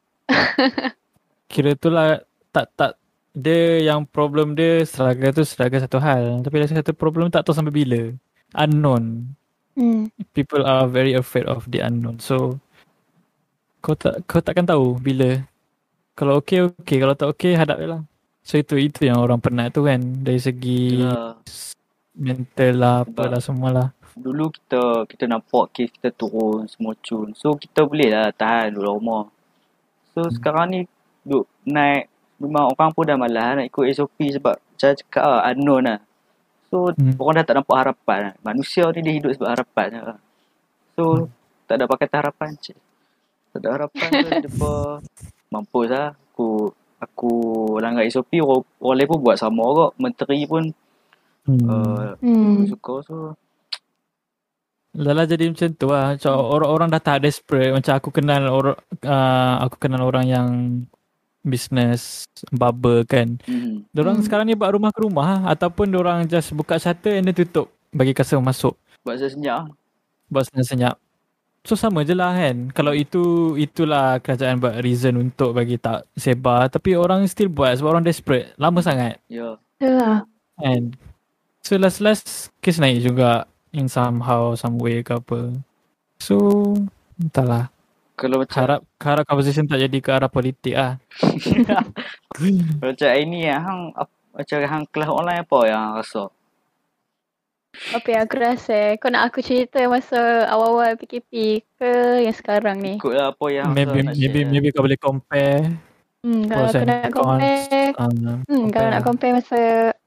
Kira 1.48 1.72
tu 1.74 1.88
lah 1.88 2.20
tak 2.52 2.68
tak 2.76 2.99
dia 3.34 3.78
yang 3.82 4.02
problem 4.08 4.58
dia 4.58 4.82
struggle 4.82 5.30
tu 5.30 5.42
struggle 5.46 5.78
satu 5.80 5.98
hal 6.02 6.42
tapi 6.42 6.54
ada 6.60 6.70
satu 6.70 6.94
problem 6.94 7.30
tak 7.30 7.46
tahu 7.46 7.54
sampai 7.54 7.74
bila 7.74 8.00
unknown 8.56 9.34
Hmm. 9.78 10.10
people 10.34 10.66
are 10.66 10.84
very 10.90 11.14
afraid 11.14 11.46
of 11.46 11.64
the 11.70 11.78
unknown 11.80 12.18
so 12.18 12.58
kau 13.80 13.94
tak 13.96 14.26
kau 14.28 14.42
takkan 14.42 14.66
tahu 14.66 14.98
bila 14.98 15.40
kalau 16.18 16.42
okey 16.42 16.68
okey 16.82 17.00
kalau 17.00 17.14
tak 17.16 17.30
okey 17.32 17.54
hadap 17.56 17.80
je 17.80 17.88
lah 17.88 18.02
so 18.42 18.58
itu 18.60 18.76
itu 18.76 19.08
yang 19.08 19.22
orang 19.22 19.40
penat 19.40 19.72
tu 19.72 19.86
kan 19.86 20.02
dari 20.20 20.36
segi 20.42 21.00
itulah. 21.00 21.38
mental 22.12 22.72
lah 22.76 22.96
apalah 23.06 23.40
semualah 23.40 23.88
dulu 24.20 24.52
kita 24.52 25.08
kita 25.08 25.24
nampak 25.24 25.72
kes 25.72 25.90
kita 25.96 26.12
turun 26.12 26.68
semua 26.68 26.92
cun. 27.00 27.32
So 27.32 27.56
kita 27.56 27.86
boleh 27.88 28.10
lah 28.12 28.28
tahan 28.34 28.76
duduk 28.76 29.00
rumah. 29.00 29.24
So 30.12 30.28
Hmm. 30.28 30.34
sekarang 30.34 30.66
ni 30.74 30.80
duk 31.24 31.46
naik 31.64 32.10
memang 32.40 32.72
orang 32.72 32.90
pun 32.90 33.04
dah 33.04 33.20
malas 33.20 33.60
nak 33.60 33.66
ikut 33.68 33.84
SOP 33.92 34.18
sebab 34.32 34.56
macam 34.56 34.90
cakap 34.96 35.24
lah 35.24 35.40
unknown 35.52 35.82
lah. 35.84 36.00
So 36.70 36.94
Hmm. 36.94 37.14
orang 37.18 37.34
dah 37.42 37.46
tak 37.46 37.56
nampak 37.60 37.76
harapan 37.76 38.18
lah. 38.30 38.34
Manusia 38.40 38.88
ni 38.90 39.00
dia 39.02 39.12
hidup 39.12 39.32
sebab 39.36 39.48
harapan 39.52 39.86
lah. 40.00 40.18
So 40.96 41.02
Hmm. 41.14 41.28
tak 41.68 41.74
ada 41.78 41.84
pakai 41.84 42.06
harapan 42.10 42.48
cik. 42.56 42.78
Tak 43.50 43.58
ada 43.60 43.68
harapan 43.76 44.08
tu 44.08 44.28
dia 44.30 44.50
pun 44.58 45.02
mampus 45.50 45.86
lah. 45.90 46.08
Aku 46.32 46.72
aku 46.96 47.32
langgar 47.78 48.06
SOP 48.06 48.38
orang, 48.38 48.64
orang 48.80 48.96
lain 48.98 49.08
pun 49.10 49.18
buat 49.20 49.36
sama 49.36 49.64
kok. 49.66 49.90
Menteri 49.98 50.40
pun 50.46 50.64
hmm. 51.44 51.66
uh, 51.68 52.14
Hmm. 52.18 52.64
suka 52.66 52.94
so 53.04 53.16
Dah 54.90 55.14
lah 55.14 55.22
jadi 55.22 55.46
macam 55.46 55.70
tu 55.70 55.86
lah. 55.86 56.18
Macam 56.18 56.34
orang-orang 56.34 56.90
dah 56.90 56.98
tak 56.98 57.22
desperate. 57.22 57.70
Macam 57.70 57.94
aku 57.94 58.10
kenal 58.10 58.42
orang 58.50 58.78
uh, 59.06 59.54
aku 59.62 59.76
kenal 59.78 60.02
orang 60.02 60.26
yang 60.26 60.48
business 61.42 62.24
barber 62.50 63.02
kan. 63.04 63.40
hmm. 63.42 63.88
Diorang 63.90 64.20
Hmm. 64.20 64.24
sekarang 64.24 64.46
ni 64.46 64.54
buat 64.54 64.70
rumah 64.70 64.90
ke 64.90 65.00
rumah 65.00 65.46
ataupun 65.46 65.88
diorang 65.88 66.24
just 66.24 66.52
buka 66.52 66.76
shutter 66.76 67.14
and 67.14 67.24
then 67.24 67.34
tutup 67.34 67.66
bagi 67.90 68.12
customer 68.12 68.44
masuk 68.44 68.76
buat 69.00 69.16
saya 69.16 69.30
senyap. 69.30 69.62
buat 70.26 70.44
senyap-senyap. 70.46 70.96
So 71.60 71.74
sama 71.74 72.00
je 72.02 72.12
lah 72.12 72.32
kan. 72.32 72.70
Kalau 72.70 72.92
itu 72.92 73.20
itulah 73.54 74.16
kerajaan 74.18 74.56
buat 74.58 74.80
reason 74.80 75.16
untuk 75.18 75.52
bagi 75.52 75.76
tak 75.76 76.08
sebar 76.14 76.68
tapi 76.68 76.94
orang 76.94 77.24
still 77.26 77.48
buat 77.48 77.76
sebab 77.76 77.94
orang 77.94 78.04
desperate. 78.04 78.52
Lama 78.56 78.80
sangat 78.80 79.20
Ya. 79.26 79.56
Itulah. 79.76 80.24
kan. 80.56 80.92
So 81.60 81.76
last-last 81.76 82.48
kes 82.58 82.80
naik 82.80 83.00
juga 83.02 83.44
in 83.70 83.86
somehow 83.86 84.56
some 84.56 84.76
way 84.76 85.00
ke 85.00 85.12
apa. 85.12 85.52
So 86.16 86.36
entahlah. 87.16 87.68
Kalau 88.20 88.36
macam 88.44 88.60
Harap 88.60 88.80
harap 89.00 89.24
conversation 89.24 89.64
tak 89.64 89.80
jadi 89.80 89.98
ke 90.04 90.10
arah 90.12 90.28
politik 90.28 90.76
ah. 90.76 91.00
macam 92.84 93.10
ini 93.16 93.48
ya, 93.48 93.56
hang 93.64 93.96
macam 94.36 94.58
hang 94.60 94.84
kelas 94.92 95.08
online 95.08 95.40
apa 95.40 95.58
yang 95.64 95.80
hang 95.80 95.94
rasa? 96.04 96.22
Apa 97.96 98.06
yang 98.12 98.22
aku 98.28 98.36
rasa 98.36 98.74
eh? 98.74 98.92
Kau 99.00 99.08
nak 99.08 99.30
aku 99.32 99.40
cerita 99.40 99.80
masa 99.88 100.44
awal-awal 100.52 101.00
PKP 101.00 101.64
ke 101.80 101.90
yang 102.20 102.36
sekarang 102.36 102.76
ni? 102.82 103.00
Ikutlah 103.00 103.32
apa 103.32 103.46
yang 103.48 103.72
hang 103.72 103.74
Maybe 103.78 103.98
rasa 104.04 104.04
nak 104.04 104.14
maybe 104.20 104.40
share. 104.44 104.50
maybe 104.52 104.68
kau 104.70 104.84
boleh 104.84 105.00
compare 105.00 105.60
Hmm, 106.20 106.44
kalau 106.52 106.68
aku 106.68 106.84
nak 106.84 107.00
cons. 107.16 107.24
compare 107.24 107.88
Um, 107.96 108.44
Hmm, 108.44 108.66
kalau 108.68 108.88
nak 108.92 109.02
compare 109.08 109.32
masa 109.32 109.60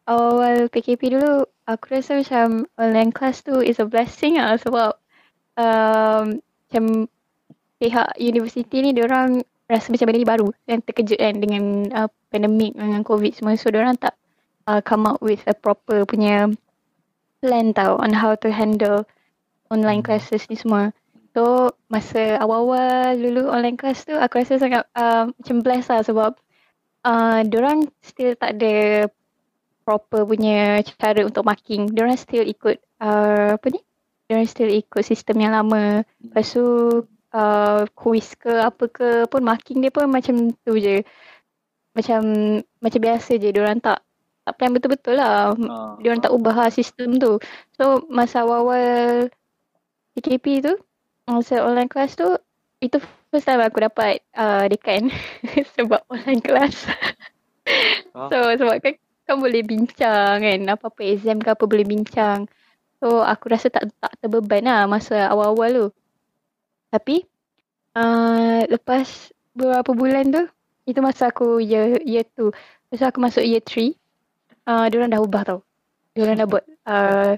awal-awal 0.06 0.70
PKP 0.70 1.18
dulu, 1.18 1.42
aku 1.66 1.84
rasa 1.90 2.22
macam 2.22 2.70
online 2.78 3.10
class 3.10 3.42
tu 3.42 3.58
is 3.58 3.82
a 3.82 3.88
blessing 3.90 4.38
lah 4.38 4.54
sebab 4.62 4.94
um, 5.58 6.38
macam 6.38 6.84
pihak 7.84 8.16
universiti 8.16 8.80
ni 8.80 8.96
diorang 8.96 9.44
rasa 9.68 9.92
macam 9.92 10.08
benda 10.08 10.20
ni 10.24 10.30
baru 10.30 10.48
dan 10.64 10.80
terkejut 10.80 11.20
kan 11.20 11.36
dengan 11.36 11.64
uh, 11.92 12.10
pandemik 12.32 12.80
dengan 12.80 13.04
covid 13.04 13.36
semua 13.36 13.60
so 13.60 13.68
diorang 13.68 14.00
tak 14.00 14.16
uh, 14.72 14.80
come 14.80 15.04
up 15.04 15.20
with 15.20 15.44
a 15.52 15.56
proper 15.56 16.08
punya 16.08 16.48
plan 17.44 17.76
tau 17.76 18.00
on 18.00 18.16
how 18.16 18.40
to 18.40 18.48
handle 18.48 19.04
online 19.74 20.00
Hmm. 20.00 20.08
classes 20.14 20.46
ni 20.48 20.56
semua. 20.56 20.94
So 21.34 21.74
masa 21.90 22.38
awal-awal 22.38 23.18
dulu 23.18 23.50
online 23.50 23.76
class 23.76 24.06
tu 24.06 24.14
aku 24.14 24.46
rasa 24.46 24.62
sangat 24.62 24.86
uh, 24.94 25.34
macam 25.34 25.58
blessed 25.66 25.90
lah 25.90 26.02
sebab 26.06 26.32
uh, 27.04 27.42
diorang 27.50 27.90
still 28.06 28.38
tak 28.38 28.62
ada 28.62 29.10
proper 29.82 30.24
punya 30.30 30.80
cara 30.86 31.26
untuk 31.26 31.44
marking. 31.44 31.90
Diorang 31.90 32.16
still 32.16 32.46
ikut 32.46 32.78
uh, 33.02 33.58
apa 33.58 33.68
ni? 33.74 33.82
Diorang 34.30 34.46
still 34.46 34.70
ikut 34.70 35.02
sistem 35.02 35.42
yang 35.42 35.58
lama. 35.58 36.06
Lepas 36.22 36.54
tu 36.54 36.64
uh, 37.34 37.84
quiz 37.98 38.38
ke 38.38 38.54
apa 38.62 38.86
ke 38.88 39.08
pun 39.28 39.42
marking 39.44 39.82
dia 39.82 39.90
pun 39.90 40.08
macam 40.08 40.54
tu 40.64 40.74
je. 40.78 41.02
Macam 41.94 42.22
macam 42.82 43.00
biasa 43.02 43.38
je 43.38 43.50
diorang 43.54 43.82
tak 43.82 44.02
tak 44.44 44.54
plan 44.60 44.72
betul-betul 44.76 45.16
lah. 45.18 45.56
Ah, 45.56 45.96
Diorang 46.00 46.22
tak 46.22 46.34
ubah 46.36 46.56
lah 46.68 46.70
sistem 46.72 47.16
tu. 47.18 47.40
So 47.80 48.06
masa 48.12 48.44
awal-awal 48.44 49.32
PKP 50.14 50.62
tu, 50.62 50.74
masa 51.26 51.64
online 51.64 51.90
class 51.90 52.14
tu, 52.14 52.38
itu 52.84 53.00
first 53.32 53.48
time 53.48 53.64
aku 53.64 53.82
dapat 53.82 54.22
uh, 54.36 54.68
dekan 54.68 55.10
sebab 55.80 56.04
online 56.12 56.44
class. 56.44 56.86
Ah. 58.12 58.28
so 58.28 58.38
sebab 58.60 58.84
kan 58.84 58.94
kan 59.24 59.40
boleh 59.40 59.64
bincang 59.64 60.44
kan 60.44 60.60
apa-apa 60.68 61.02
exam 61.08 61.40
ke 61.40 61.56
apa 61.56 61.64
boleh 61.64 61.88
bincang. 61.88 62.46
So 63.00 63.24
aku 63.24 63.52
rasa 63.52 63.72
tak 63.72 63.90
tak 64.00 64.14
terbeban 64.20 64.68
lah 64.68 64.84
masa 64.86 65.32
awal-awal 65.32 65.72
tu. 65.72 65.88
Tapi 66.94 67.26
uh, 67.98 68.62
lepas 68.70 69.34
beberapa 69.58 69.98
bulan 69.98 70.30
tu 70.30 70.46
itu 70.86 71.02
masa 71.02 71.34
aku 71.34 71.58
year 71.58 71.98
year 72.06 72.22
2. 72.38 72.54
Masa 72.94 73.10
aku 73.10 73.18
masuk 73.18 73.42
year 73.42 73.66
3 73.66 73.98
uh, 74.70 74.86
diorang 74.94 75.10
dah 75.10 75.22
ubah 75.26 75.42
tau. 75.42 75.60
Diorang 76.14 76.38
dah 76.38 76.46
buat 76.46 76.64
uh, 76.86 77.34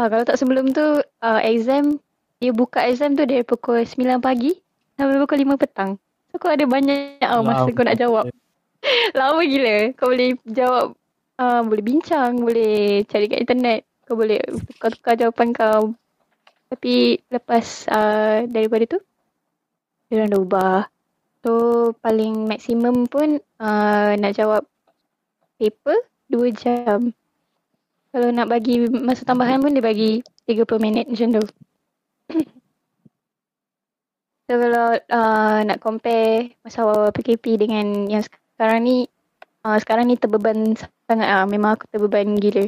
uh, 0.00 0.06
kalau 0.08 0.24
tak 0.24 0.40
sebelum 0.40 0.72
tu 0.72 1.04
uh, 1.04 1.40
exam 1.44 2.00
dia 2.40 2.56
buka 2.56 2.88
exam 2.88 3.12
tu 3.12 3.28
dari 3.28 3.44
pukul 3.44 3.84
9 3.84 4.24
pagi 4.24 4.56
sampai 4.96 5.20
pukul 5.20 5.44
5 5.44 5.60
petang. 5.60 6.00
So 6.32 6.40
kau 6.40 6.48
ada 6.48 6.64
banyak 6.64 7.20
uh, 7.20 7.44
masa 7.44 7.68
kau 7.68 7.84
nak 7.84 8.00
jawab. 8.00 8.24
Lama 9.18 9.44
gila. 9.44 9.92
Kau 9.92 10.08
boleh 10.08 10.40
jawab, 10.48 10.96
uh, 11.36 11.60
boleh 11.68 11.84
bincang, 11.84 12.40
boleh 12.40 13.04
cari 13.04 13.28
kat 13.28 13.44
internet. 13.44 13.84
Kau 14.08 14.16
boleh 14.16 14.40
tukar-tukar 14.72 15.20
jawapan 15.20 15.52
kau. 15.52 15.92
Tapi 16.70 17.18
lepas 17.26 17.90
uh, 17.90 18.46
daripada 18.46 18.86
tu, 18.86 18.98
dia 20.06 20.26
dah 20.26 20.38
ubah. 20.38 20.86
So 21.42 21.50
paling 21.98 22.46
maksimum 22.46 23.10
pun 23.10 23.42
uh, 23.58 24.12
nak 24.14 24.32
jawab 24.38 24.62
paper 25.58 25.98
2 26.30 26.54
jam. 26.54 27.10
Kalau 28.10 28.28
nak 28.34 28.46
bagi 28.50 28.86
masa 28.90 29.26
tambahan 29.26 29.58
pun 29.58 29.74
dia 29.74 29.82
bagi 29.82 30.22
30 30.46 30.66
minit 30.82 31.06
macam 31.10 31.42
tu. 31.42 31.44
So 34.50 34.58
kalau 34.58 34.98
uh, 34.98 35.62
nak 35.62 35.78
compare 35.78 36.58
masa 36.66 36.82
awal 36.82 37.14
PKP 37.14 37.54
dengan 37.54 38.10
yang 38.10 38.18
sekarang 38.18 38.82
ni, 38.82 39.06
uh, 39.62 39.78
sekarang 39.78 40.10
ni 40.10 40.18
terbeban 40.18 40.74
sangat 41.06 41.30
ah. 41.30 41.46
Memang 41.46 41.78
aku 41.78 41.86
terbeban 41.86 42.34
gila. 42.34 42.66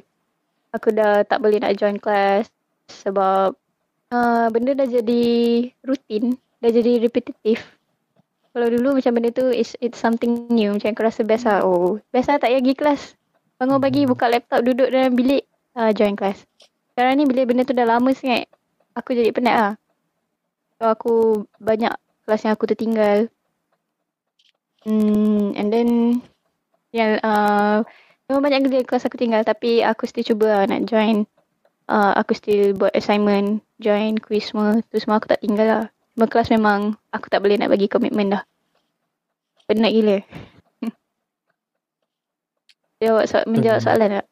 Aku 0.78 0.94
dah 0.94 1.26
tak 1.26 1.42
boleh 1.42 1.58
nak 1.58 1.74
join 1.74 1.98
kelas 1.98 2.46
sebab 2.86 3.58
uh, 4.12 4.46
benda 4.52 4.76
dah 4.76 4.86
jadi 4.86 5.24
rutin, 5.82 6.36
dah 6.60 6.70
jadi 6.70 7.00
repetitif. 7.00 7.64
Kalau 8.52 8.68
dulu 8.68 9.00
macam 9.00 9.16
benda 9.16 9.32
tu 9.32 9.48
it's, 9.48 9.72
it's 9.80 9.96
something 9.96 10.52
new. 10.52 10.76
Macam 10.76 10.92
aku 10.92 11.02
rasa 11.08 11.24
best 11.24 11.48
lah. 11.48 11.64
Oh, 11.64 11.96
best 12.12 12.28
lah 12.28 12.36
tak 12.36 12.52
payah 12.52 12.60
pergi 12.60 12.76
kelas. 12.76 13.02
Bangun 13.56 13.80
pagi, 13.80 14.04
buka 14.04 14.28
laptop, 14.28 14.60
duduk 14.60 14.92
dalam 14.92 15.16
bilik, 15.16 15.48
uh, 15.80 15.88
join 15.96 16.12
kelas. 16.12 16.44
Sekarang 16.92 17.16
ni 17.16 17.24
bila 17.24 17.48
benda 17.48 17.64
tu 17.64 17.72
dah 17.72 17.88
lama 17.88 18.12
sangat, 18.12 18.44
aku 18.92 19.16
jadi 19.16 19.32
penat 19.32 19.56
lah. 19.56 19.74
So 20.76 20.92
aku 20.92 21.14
banyak 21.56 21.96
kelas 22.28 22.44
yang 22.44 22.52
aku 22.52 22.68
tertinggal. 22.68 23.32
Hmm, 24.84 25.54
and 25.56 25.72
then 25.72 25.88
yang 26.92 27.16
uh, 27.24 27.86
memang 28.28 28.42
banyak 28.44 28.84
kelas 28.84 29.06
aku 29.08 29.16
tinggal 29.16 29.46
tapi 29.46 29.80
aku 29.80 30.04
still 30.04 30.26
cuba 30.26 30.60
lah 30.60 30.64
nak 30.68 30.84
join. 30.84 31.24
Uh, 31.88 32.12
aku 32.18 32.36
still 32.36 32.76
buat 32.76 32.92
assignment, 32.92 33.64
join 33.82 34.22
quiz 34.22 34.54
semua. 34.54 34.78
Tu 34.86 35.02
semua 35.02 35.18
aku 35.18 35.26
tak 35.26 35.42
tinggal 35.42 35.66
lah. 35.66 35.84
Cuma 36.14 36.30
kelas 36.30 36.54
memang 36.54 36.94
aku 37.10 37.26
tak 37.26 37.42
boleh 37.42 37.58
nak 37.58 37.74
bagi 37.74 37.90
komitmen 37.90 38.38
dah. 38.38 38.46
Penat 39.66 39.90
gila. 39.90 40.22
Jawab 43.02 43.26
so- 43.26 43.46
menjawab 43.50 43.82
soalan 43.82 44.22
tak? 44.22 44.26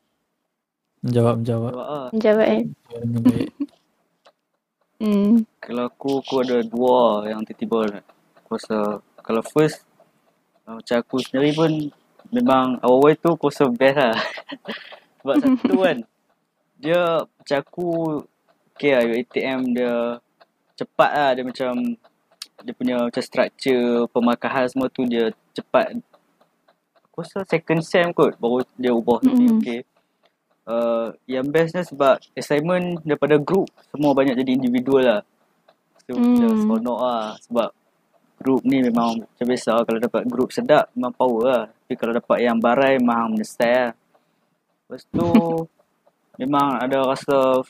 Menjawab 1.03 1.35
menjawab. 1.43 1.73
Sebab 1.75 1.87
ah, 1.91 2.09
Menjawab 2.15 2.47
kan? 2.47 2.65
Hmm. 5.01 5.49
kalau 5.65 5.89
aku 5.89 6.21
aku 6.21 6.45
ada 6.45 6.61
dua 6.61 7.25
yang 7.25 7.41
tiba-tiba 7.41 7.89
nak- 7.89 8.05
aku 8.37 8.61
rasa 8.61 9.01
kalau 9.25 9.41
first 9.41 9.81
uh, 10.69 10.77
macam 10.77 11.01
aku 11.01 11.25
sendiri 11.25 11.57
pun 11.57 11.73
memang 12.29 12.77
awal-awal 12.85 13.17
tu 13.17 13.33
aku 13.33 13.49
rasa 13.49 13.65
best 13.73 13.97
lah. 13.97 14.13
Sebab 15.25 15.35
satu 15.41 15.75
kan 15.81 15.99
dia 16.77 17.25
macam 17.25 17.59
aku 17.65 17.87
okay 18.81 18.97
lah 18.97 19.05
UATM 19.05 19.77
dia 19.77 20.17
cepat 20.73 21.11
lah. 21.13 21.31
Dia 21.37 21.45
macam 21.45 21.73
dia 22.65 22.73
punya 22.73 22.97
macam 23.05 23.21
structure 23.21 24.09
pemakahan 24.09 24.65
semua 24.73 24.89
tu 24.89 25.05
dia 25.05 25.29
cepat. 25.53 26.01
Aku 27.13 27.21
rasa 27.21 27.45
second 27.45 27.85
sem 27.85 28.09
kot 28.17 28.41
baru 28.41 28.65
dia 28.81 28.97
ubah. 28.97 29.21
Tu 29.21 29.29
Mm-mm. 29.29 29.61
okay. 29.61 29.85
Uh, 30.65 31.13
yang 31.29 31.45
bestnya 31.51 31.85
sebab 31.85 32.17
assignment 32.33 33.03
daripada 33.05 33.37
group 33.37 33.69
semua 33.93 34.17
banyak 34.17 34.33
jadi 34.41 34.57
individual 34.57 35.05
lah. 35.05 35.23
So 36.09 36.17
macam 36.17 36.49
Hmm. 36.49 36.61
seronok 36.65 37.01
lah 37.05 37.27
sebab 37.45 37.69
group 38.41 38.65
ni 38.65 38.81
memang 38.81 39.21
macam 39.21 39.45
biasa 39.45 39.85
kalau 39.85 40.01
dapat 40.01 40.23
group 40.25 40.49
sedap 40.49 40.89
memang 40.97 41.13
power 41.13 41.45
lah. 41.45 41.65
Tapi 41.69 41.95
kalau 42.01 42.17
dapat 42.17 42.39
yang 42.41 42.57
barai 42.57 42.97
memang 42.97 43.37
menyesal 43.37 43.69
lah. 43.69 43.91
Lepas 44.89 45.05
tu 45.13 45.27
memang 46.41 46.81
ada 46.81 47.05
rasa 47.05 47.61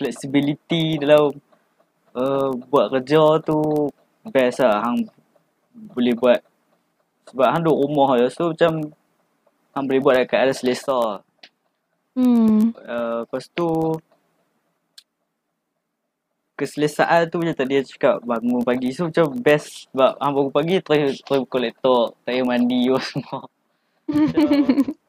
flexibility 0.00 0.96
dalam 0.96 1.36
uh, 2.16 2.50
buat 2.72 2.88
kerja 2.96 3.36
tu 3.44 3.92
best 4.32 4.64
lah. 4.64 4.80
Hang 4.80 5.04
boleh 5.92 6.16
buat 6.16 6.40
sebab 7.28 7.46
hang 7.46 7.62
duduk 7.62 7.78
rumah 7.86 8.18
je 8.18 8.26
so 8.32 8.50
macam 8.50 8.90
hang 9.76 9.84
boleh 9.86 10.00
buat 10.02 10.14
dekat 10.18 10.40
ada 10.48 10.54
selesa 10.56 11.22
Hmm. 12.10 12.74
uh, 12.74 13.22
lepas 13.22 13.46
tu 13.54 13.70
keselesaan 16.58 17.30
tu 17.30 17.40
macam 17.40 17.56
tadi 17.56 17.80
dia 17.80 17.86
cakap 17.86 18.20
bangun 18.20 18.60
pagi. 18.60 18.92
So 18.92 19.08
macam 19.08 19.32
best 19.40 19.88
sebab 19.88 20.18
hang 20.20 20.34
bangun 20.36 20.52
pagi 20.52 20.74
buka 20.84 21.56
laptop 21.56 22.18
tak 22.26 22.36
payah 22.36 22.44
mandi 22.44 22.90
semua. 23.08 23.40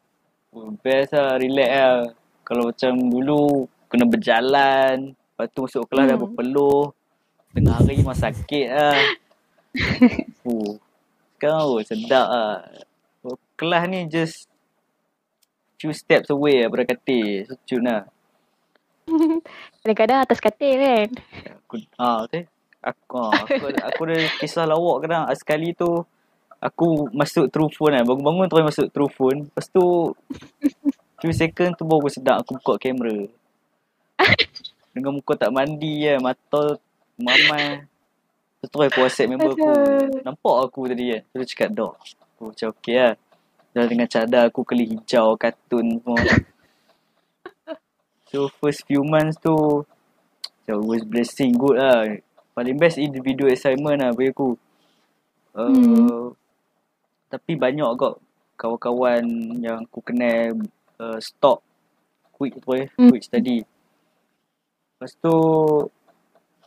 Macam 0.51 0.75
best 0.83 1.11
lah 1.15 1.39
relax 1.39 1.71
lah. 1.71 1.99
Kalau 2.43 2.63
macam 2.69 2.91
dulu 3.07 3.43
kena 3.91 4.07
berjalan. 4.07 5.11
Lepas 5.11 5.47
tu 5.51 5.59
masuk 5.67 5.83
kelas 5.91 6.05
dah 6.07 6.15
Hmm. 6.15 6.23
berpeluh. 6.31 6.95
Tengah 7.51 7.75
hari 7.83 7.99
memang 7.99 8.15
sakit 8.15 8.67
lah. 8.71 8.99
Uh, 10.41 10.75
sekarang 11.37 11.63
oh, 11.63 11.79
sedap 11.79 12.27
lah. 12.27 12.59
Oh, 13.23 13.39
kelas 13.55 13.87
ni 13.87 14.09
just 14.11 14.51
few 15.79 15.95
steps 15.95 16.27
away 16.27 16.65
lah 16.65 16.67
daripada 16.67 16.97
katil. 16.97 17.47
So 17.47 17.55
cun 17.69 17.87
lah. 17.87 18.03
Kadang-kadang 19.79 20.27
atas 20.27 20.43
katil 20.43 20.75
kan. 20.81 21.09
aku 21.55 21.75
ah 21.95 22.25
okay. 22.27 22.51
aku 22.81 23.15
ah, 23.15 23.33
aku 23.47 23.65
aku 23.69 24.01
ada 24.11 24.17
kisah 24.43 24.65
lawak 24.67 25.07
kadang. 25.07 25.23
Sekali 25.37 25.71
tu 25.71 26.03
aku 26.59 27.07
masuk 27.15 27.47
through 27.47 27.71
phone 27.73 27.95
kan 27.95 28.03
bangun-bangun 28.03 28.47
terus 28.51 28.65
masuk 28.75 28.87
through 28.91 29.11
phone. 29.13 29.39
Lepas 29.47 29.71
tu 29.71 30.13
few 31.21 31.33
second 31.33 31.77
tu 31.77 31.85
baru 31.85 32.09
sedap 32.09 32.41
aku 32.43 32.57
buka 32.59 32.81
kamera 32.81 33.29
dengan 34.93 35.11
muka 35.15 35.33
tak 35.35 35.51
mandi 35.53 36.07
kan 36.07 36.19
mata 36.19 36.63
mamai 37.15 37.87
Terus 38.61 38.93
aku 38.93 38.99
WhatsApp 39.01 39.29
member 39.33 39.57
aku. 39.57 39.73
Nampak 40.21 40.57
aku 40.69 40.85
tadi 40.85 41.09
kan. 41.09 41.21
Terus 41.33 41.45
cakap 41.49 41.69
dok. 41.73 41.93
Aku 42.37 42.53
macam 42.53 42.67
okey 42.77 42.97
lah. 43.01 43.13
Dan 43.73 43.83
dengan 43.89 44.05
cadar 44.05 44.53
aku 44.53 44.61
keli 44.61 44.85
hijau, 44.85 45.33
kartun 45.33 45.97
semua. 45.97 46.21
so 48.29 48.45
first 48.61 48.85
few 48.85 49.01
months 49.01 49.41
tu 49.41 49.81
macam 50.61 50.77
was 50.85 51.01
blessing 51.01 51.57
good 51.57 51.81
lah. 51.81 52.05
Paling 52.53 52.77
best 52.77 53.01
individual 53.01 53.49
assignment 53.49 53.97
lah 53.97 54.13
bagi 54.13 54.29
aku. 54.29 54.53
Uh, 55.57 55.71
Hmm. 55.71 56.37
Tapi 57.31 57.57
banyak 57.57 57.87
kot 57.97 58.21
kawan-kawan 58.59 59.23
yang 59.57 59.87
aku 59.87 60.05
kenal 60.05 60.53
uh, 61.01 61.17
stop 61.17 61.65
quit 62.35 62.53
tu 62.61 62.77
eh, 62.77 62.85
Hmm. 62.93 63.09
quit 63.09 63.25
study. 63.25 63.65
Lepas 65.01 65.17
tu 65.17 65.33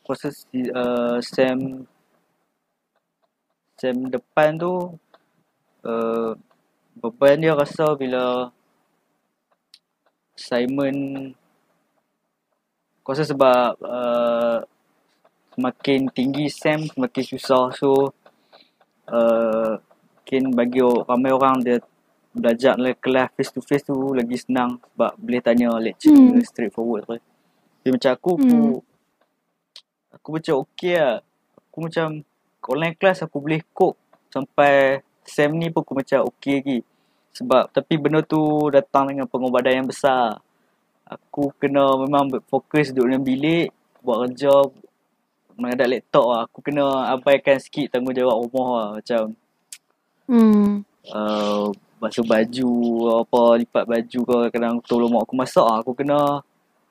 proses 0.03 0.43
uh, 0.75 1.23
sem 1.23 1.87
sem 3.79 3.95
depan 4.11 4.59
tu 4.59 4.99
uh, 5.87 6.35
beban 6.99 7.39
dia 7.39 7.55
rasa 7.55 7.95
bila 7.95 8.51
assignment 10.35 11.31
aku 12.99 13.15
rasa 13.15 13.23
sebab 13.23 13.79
uh, 13.87 14.67
semakin 15.55 16.11
tinggi 16.11 16.51
sem 16.51 16.91
semakin 16.91 17.23
susah 17.23 17.71
so 17.71 18.11
uh, 19.15 19.79
mungkin 20.19 20.43
bagi 20.59 20.83
ramai 20.83 21.31
orang 21.31 21.63
dia 21.63 21.79
belajar 22.35 22.75
dalam 22.75 22.99
kelas 22.99 23.31
face 23.39 23.55
to 23.55 23.63
face 23.63 23.87
tu 23.87 23.95
lagi 24.11 24.43
senang 24.43 24.83
sebab 24.91 25.15
boleh 25.23 25.39
tanya 25.39 25.71
lecturer 25.79 26.35
Hmm. 26.35 26.43
straight 26.43 26.75
forward 26.75 27.07
Tapi 27.85 28.01
macam 28.01 28.11
aku 28.17 28.31
aku 28.41 28.49
Hmm. 28.49 28.81
aku 30.09 30.29
macam 30.41 30.55
okey 30.65 30.97
lah. 30.97 31.21
Aku 31.69 31.79
macam 31.85 32.07
online 32.65 32.97
class 32.97 33.21
aku 33.21 33.37
boleh 33.45 33.61
cope 33.77 34.01
sampai 34.33 35.05
sem 35.21 35.53
ni 35.53 35.69
pun 35.69 35.85
aku 35.85 35.93
macam 35.93 36.25
okey 36.33 36.65
lagi. 36.65 36.79
Sebab 37.37 37.69
tapi 37.77 38.01
benda 38.01 38.25
tu 38.25 38.41
datang 38.73 39.13
dengan 39.13 39.29
pengorbanan 39.29 39.85
yang 39.85 39.89
besar. 39.93 40.41
Aku 41.05 41.53
kena 41.61 41.93
memang 42.01 42.33
fokus 42.49 42.89
duduk 42.89 43.13
dalam 43.13 43.21
bilik 43.21 43.69
buat 44.01 44.25
kerja 44.25 44.65
menghadap 45.61 45.93
laptop 45.93 46.25
lah. 46.25 46.41
Aku 46.49 46.65
kena 46.65 47.13
abaikan 47.13 47.61
sikit 47.61 47.93
tanggungjawab 47.93 48.49
rumah 48.49 48.69
lah. 48.73 48.89
Macam 48.97 49.23
Hmm. 50.25 50.81
uh, 51.13 51.69
basuh 52.01 52.25
baju 52.25 52.73
apa 53.21 53.61
lipat 53.61 53.85
baju 53.85 54.21
ke 54.25 54.37
kadang 54.57 54.81
tolong 54.89 55.13
mak 55.13 55.29
aku 55.29 55.37
masak 55.37 55.61
lah. 55.69 55.85
aku 55.85 55.93
kena 55.93 56.41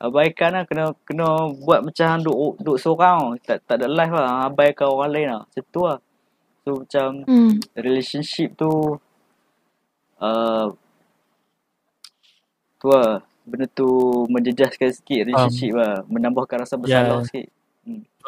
abaikan 0.03 0.51
lah 0.51 0.63
kena 0.63 0.91
kena 1.01 1.27
buat 1.55 1.79
macam 1.81 2.19
duk 2.19 2.36
duk 2.60 2.75
seorang 2.75 3.39
tak 3.39 3.63
tak 3.63 3.79
ada 3.79 3.88
live 3.88 4.12
lah 4.12 4.45
abaikan 4.45 4.86
orang 4.86 5.10
lain 5.10 5.27
lah 5.29 5.41
macam 5.41 5.63
tu 5.72 5.81
lah 5.81 5.98
so 6.62 6.69
macam 6.83 7.07
Hmm. 7.24 7.55
relationship 7.74 8.51
tu 8.53 9.00
uh, 10.19 10.67
tu 12.77 12.88
lah 12.88 13.24
benda 13.43 13.67
tu 13.69 13.88
menjejaskan 14.27 14.91
sikit 14.91 15.19
relationship 15.25 15.72
lah 15.74 16.03
menambahkan 16.05 16.62
rasa 16.62 16.75
bersalah 16.75 17.24
Ya. 17.24 17.27
sikit 17.27 17.48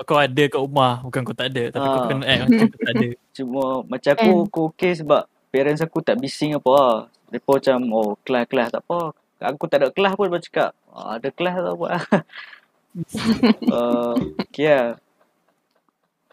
Kau 0.04 0.20
ada 0.20 0.44
kat 0.46 0.60
rumah 0.60 1.00
Bukan 1.00 1.24
kau 1.24 1.32
tak 1.32 1.48
ada 1.48 1.72
Tapi 1.72 1.86
kau 1.86 2.02
Ah. 2.04 2.08
kena 2.12 2.24
act 2.28 2.42
macam 2.46 2.66
kau 2.68 2.80
tak 2.82 2.94
ada 2.94 3.08
Cuma 3.40 3.64
macam 3.88 4.12
aku, 4.12 4.28
Kan? 4.28 4.44
aku 4.44 4.62
okay 4.68 4.92
sebab 4.94 5.22
parents 5.48 5.80
aku 5.80 6.04
tak 6.04 6.20
bising 6.20 6.52
apa 6.52 6.68
lah. 6.68 6.96
Mereka 7.32 7.48
macam, 7.48 7.78
oh 7.90 8.20
kelas-kelas 8.22 8.76
tak 8.76 8.84
apa. 8.84 9.16
Aku 9.40 9.64
tak 9.66 9.80
ada 9.80 9.88
kelas 9.88 10.12
pun 10.14 10.28
mereka 10.28 10.44
cakap, 10.44 10.70
ada 10.96 11.28
kelas 11.28 11.56
tak 11.60 11.74
apa. 11.76 11.88
uh, 13.76 14.16
okay 14.40 14.68
lah. 14.72 14.90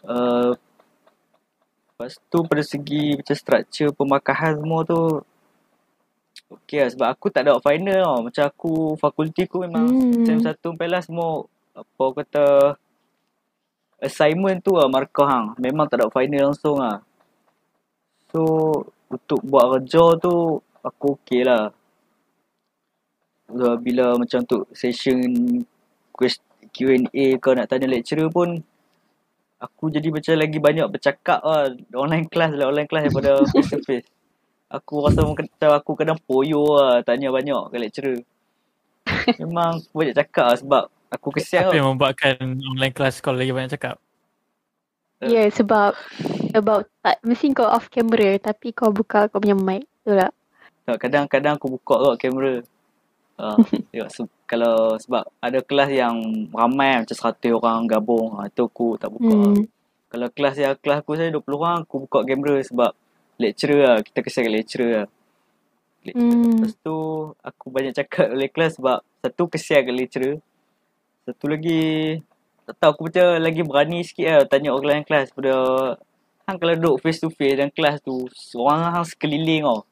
Uh, 0.02 0.50
lepas 1.94 2.18
tu 2.30 2.38
pada 2.46 2.62
segi 2.62 3.18
macam 3.18 3.36
structure 3.38 3.90
pemakahan 3.94 4.58
semua 4.58 4.86
tu, 4.86 5.22
okay 6.50 6.86
lah 6.86 6.90
sebab 6.90 7.08
aku 7.10 7.26
tak 7.30 7.46
ada 7.46 7.58
final 7.58 7.98
tau. 8.02 8.18
Macam 8.30 8.44
aku, 8.46 8.72
fakulti 8.98 9.42
aku 9.46 9.66
memang 9.66 9.86
Hmm. 9.90 10.22
Sem 10.26 10.38
satu 10.38 10.74
sampai 10.74 10.88
last 10.90 11.10
semua 11.10 11.46
apa 11.72 12.04
kata 12.22 12.46
assignment 14.02 14.60
tu 14.60 14.74
lah 14.74 14.86
markah 14.86 15.26
hang. 15.26 15.46
Memang 15.58 15.90
tak 15.90 16.02
ada 16.02 16.10
final 16.10 16.52
langsung 16.52 16.78
lah. 16.78 17.02
So 18.30 18.40
untuk 19.10 19.40
buat 19.44 19.78
kerja 19.78 20.16
tu 20.18 20.60
aku 20.82 21.18
okey 21.20 21.46
lah. 21.46 21.70
Bila, 23.52 23.76
bila 23.76 24.04
macam 24.16 24.40
untuk 24.40 24.64
session 24.72 25.20
quest- 26.10 26.42
Q&A 26.72 27.36
kau 27.36 27.52
nak 27.52 27.68
tanya 27.68 27.84
lecturer 27.84 28.32
pun 28.32 28.64
aku 29.60 29.92
jadi 29.92 30.08
macam 30.08 30.32
lagi 30.40 30.58
banyak 30.58 30.86
bercakap 30.88 31.44
lah 31.44 31.68
online 31.92 32.26
class 32.26 32.50
lah 32.56 32.72
online 32.72 32.88
class 32.88 33.12
daripada 33.12 33.44
face 33.52 33.70
to 33.70 33.78
face. 33.84 34.08
Aku 34.72 35.04
rasa 35.04 35.20
macam 35.20 35.70
aku 35.76 35.92
kadang 35.92 36.16
poyo 36.24 36.80
lah 36.80 37.04
tanya 37.04 37.28
banyak 37.28 37.60
ke 37.68 37.76
lecturer. 37.76 38.18
Memang 39.36 39.84
aku 39.84 39.94
banyak 40.00 40.16
cakap 40.16 40.44
lah 40.48 40.56
sebab 40.56 40.82
aku 41.12 41.28
kesian 41.36 41.68
Apa 41.68 41.68
lah. 41.68 41.76
yang 41.76 41.86
membuatkan 41.92 42.34
online 42.56 42.94
class 42.96 43.20
kau 43.20 43.36
lagi 43.36 43.52
banyak 43.52 43.76
cakap 43.76 44.00
Ya 45.22 45.46
yeah, 45.46 45.48
sebab 45.54 45.94
sebab 46.50 46.82
tak 46.98 47.22
mesti 47.22 47.54
kau 47.54 47.68
off 47.70 47.86
camera 47.86 48.42
tapi 48.42 48.74
kau 48.74 48.90
buka 48.90 49.30
kau 49.30 49.38
punya 49.38 49.54
mic. 49.54 49.86
Betul 50.02 50.18
tak? 50.18 50.32
Tak, 50.82 50.96
kadang-kadang 50.98 51.54
aku 51.62 51.78
buka 51.78 51.94
kot 51.94 52.14
kamera. 52.18 52.66
Uh, 53.42 53.58
tengok 53.90 54.06
se- 54.06 54.38
kalau 54.46 54.94
sebab 54.96 55.26
ada 55.42 55.58
kelas 55.58 55.90
yang 55.90 56.14
ramai 56.54 57.02
macam 57.02 57.16
100 57.18 57.50
orang 57.50 57.90
gabung, 57.90 58.38
uh, 58.38 58.46
tu 58.46 58.62
aku 58.62 58.94
tak 58.94 59.10
buka. 59.10 59.26
Hmm. 59.26 59.50
Hmm. 59.52 59.66
Kalau 60.06 60.28
kelas 60.30 60.54
yang 60.56 60.78
kelas 60.78 61.02
aku 61.02 61.18
saya 61.18 61.28
20 61.28 61.42
orang, 61.58 61.78
aku 61.82 62.06
buka 62.06 62.22
kamera 62.22 62.62
sebab 62.62 62.94
lecturer 63.36 63.80
lah. 63.82 63.98
Kita 63.98 64.18
kesian 64.20 64.46
kat 64.46 64.54
lecturer 64.54 64.90
lah. 64.94 65.06
Le- 66.02 66.14
Hmm. 66.14 66.62
Lepas 66.62 66.72
tu 66.78 66.96
aku 67.36 67.66
banyak 67.66 67.92
cakap 67.92 68.30
oleh 68.30 68.46
kelas 68.46 68.78
sebab 68.78 69.02
satu 69.18 69.42
kesian 69.48 69.82
kat 69.82 69.94
lecturer. 69.96 70.34
Satu 71.22 71.44
lagi 71.46 71.82
tak 72.62 72.78
tahu 72.78 72.90
aku 72.92 73.02
macam 73.08 73.26
lagi 73.38 73.62
berani 73.62 73.98
sikit 74.02 74.26
lah 74.28 74.42
tanya 74.44 74.70
orang 74.70 74.86
lain 74.86 75.04
kelas 75.04 75.34
pada 75.34 75.54
hang 76.44 76.58
kalau 76.58 76.74
duduk 76.74 76.96
face 77.00 77.18
to 77.18 77.26
face 77.28 77.54
dalam 77.54 77.70
kelas 77.70 77.98
tu 77.98 78.22
orang 78.54 78.92
hang 78.92 79.02
sekeliling 79.02 79.62
tau. 79.62 79.82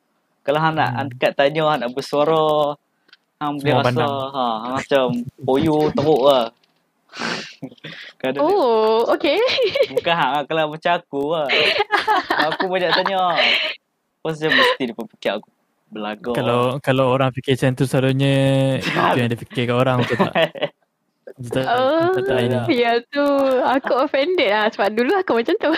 Kalau 0.40 0.58
hang 0.58 0.74
nak 0.74 0.86
Hmm. 0.86 0.96
hang 0.96 1.08
dekat 1.10 1.32
tanya 1.34 1.62
hang 1.66 1.80
nak 1.82 1.90
bersuara 1.90 2.74
hang 3.40 3.56
boleh 3.56 3.72
rasa 3.72 3.84
pandang. 3.88 4.10
ha 4.30 4.44
hang 4.60 4.72
macam 4.76 5.06
poyo 5.40 5.76
teruk 5.90 6.22
lah. 6.22 6.44
Kadang 8.20 8.46
Oh, 8.46 9.02
okay. 9.10 9.40
bukan 9.90 10.14
hang 10.14 10.32
lah, 10.36 10.42
kalau 10.46 10.70
macam 10.70 10.92
aku 10.94 11.22
lah. 11.34 11.48
aku 12.46 12.64
banyak 12.68 12.90
tanya. 12.94 13.34
Pasal 14.20 14.52
mesti 14.52 14.82
dia 14.84 14.94
fikir 14.94 15.30
aku 15.40 15.48
belaga. 15.90 16.30
Kalau 16.36 16.60
kalau 16.78 17.10
orang 17.10 17.32
fikir 17.32 17.56
macam 17.56 17.72
tu 17.74 17.84
selalunya 17.88 18.36
Itu 19.10 19.16
yang 19.18 19.28
dia 19.32 19.40
fikir 19.40 19.62
kat 19.66 19.74
orang 19.74 20.04
betul 20.04 20.16
tak 20.22 20.34
Betul 21.40 21.62
tak 21.64 21.72
Oh, 21.72 22.12
Betul 22.14 22.22
tak 22.30 22.40
ini 22.46 22.74
ya 22.76 22.92
tu. 23.08 23.26
Aku 23.64 23.92
offended 23.98 24.52
lah 24.52 24.68
sebab 24.70 24.92
dulu 24.92 25.12
aku 25.16 25.32
macam 25.40 25.56
tu. 25.56 25.72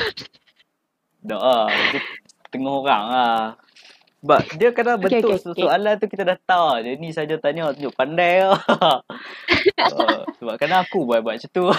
Tak 1.22 1.38
lah. 1.40 1.70
Tengah 2.50 2.72
orang 2.82 3.02
lah. 3.08 3.38
Sebab 4.22 4.40
dia 4.54 4.70
kadang 4.70 4.96
Okay, 5.02 5.18
bentuk 5.18 5.34
okay, 5.34 5.50
okay. 5.50 5.62
soalan 5.66 5.94
tu 5.98 6.06
kita 6.06 6.22
dah 6.22 6.38
tahu 6.46 6.64
lah. 6.70 6.78
Dia 6.86 6.94
ni 6.94 7.10
saja 7.10 7.34
tanya 7.42 7.74
tunjuk 7.74 7.90
pandai 7.98 8.46
lah. 8.46 8.62
uh, 9.98 10.22
sebab 10.38 10.54
kadang 10.62 10.86
aku 10.86 11.02
buat-buat 11.02 11.42
macam 11.42 11.50
tu. 11.50 11.66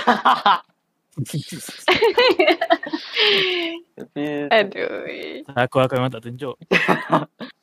Tapi 3.93 4.25
Aduh. 4.49 5.45
Aku 5.53 5.77
aku 5.77 5.93
memang 5.93 6.09
tak 6.09 6.25
tunjuk 6.25 6.57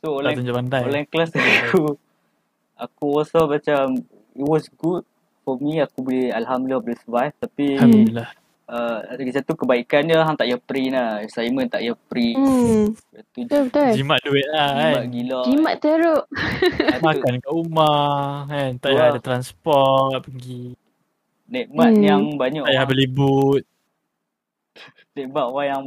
so 0.00 0.16
Tak 0.16 0.18
online, 0.24 0.36
tunjuk 0.40 0.56
pandai 0.56 0.82
online 0.86 1.08
class 1.12 1.30
aku 1.36 1.98
aku 2.80 3.06
rasa 3.20 3.44
macam 3.44 4.00
it 4.32 4.46
was 4.46 4.64
good 4.80 5.04
for 5.44 5.60
me 5.60 5.82
aku 5.84 6.00
boleh 6.00 6.32
alhamdulillah 6.32 6.80
boleh 6.80 6.98
survive 7.04 7.34
tapi 7.36 7.76
Alhamdulillah 7.76 8.28
uh, 8.70 8.98
lagi 9.10 9.34
satu 9.34 9.52
kebaikan 9.52 10.06
dia 10.06 10.22
hang 10.22 10.38
tak 10.38 10.46
payah 10.46 10.60
print 10.62 10.92
lah. 10.94 11.10
Assignment 11.20 11.68
tak 11.68 11.82
payah 11.82 11.98
print 12.06 12.36
Hmm. 12.38 12.84
Betul 13.34 13.60
betul. 13.66 13.90
Jimat 13.98 14.20
duit 14.22 14.46
lah 14.54 14.70
jimat 14.70 14.94
kan? 14.94 15.10
gila. 15.10 15.40
Jimat 15.44 15.74
teruk. 15.82 16.24
Makan 17.02 17.34
kat 17.36 17.50
rumah 17.50 17.98
kan? 18.46 18.70
Tak 18.78 18.88
payah 18.94 19.04
ada 19.10 19.20
transport 19.20 20.22
pergi. 20.22 20.78
Nikmat 21.50 21.90
Hmm. 21.92 22.04
yang 22.06 22.22
banyak. 22.38 22.62
Tak 22.62 22.70
payah 22.70 22.86
beli 22.86 23.06
boot. 23.10 23.62
Nikmat 25.12 25.44
orang 25.44 25.66
yang 25.66 25.82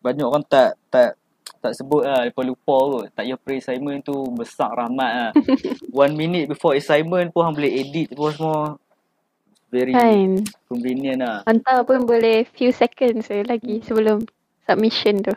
banyak 0.00 0.24
orang 0.26 0.44
tak 0.48 0.74
tak 0.88 1.14
tak 1.60 1.72
sebut 1.76 2.02
lah. 2.02 2.24
Lepas 2.24 2.42
lupa 2.42 2.74
kot. 2.74 3.04
Tak 3.12 3.22
payah 3.22 3.38
pre 3.38 3.60
assignment 3.60 4.00
tu 4.00 4.16
Besar 4.32 4.72
rahmat 4.72 5.12
lah. 5.12 5.30
One 6.04 6.16
minute 6.16 6.48
before 6.48 6.72
assignment 6.74 7.30
pun 7.30 7.44
Hang 7.44 7.54
boleh 7.54 7.72
edit 7.76 8.08
pun 8.12 8.32
semua 8.32 8.80
Very 9.76 9.92
Kan. 9.92 10.40
convenient 10.64 11.20
lah 11.20 11.44
Hantar 11.44 11.84
pun 11.84 12.08
boleh 12.08 12.48
few 12.48 12.72
seconds 12.72 13.28
je 13.28 13.44
lagi 13.44 13.84
sebelum 13.84 14.24
submission 14.64 15.20
tu. 15.20 15.36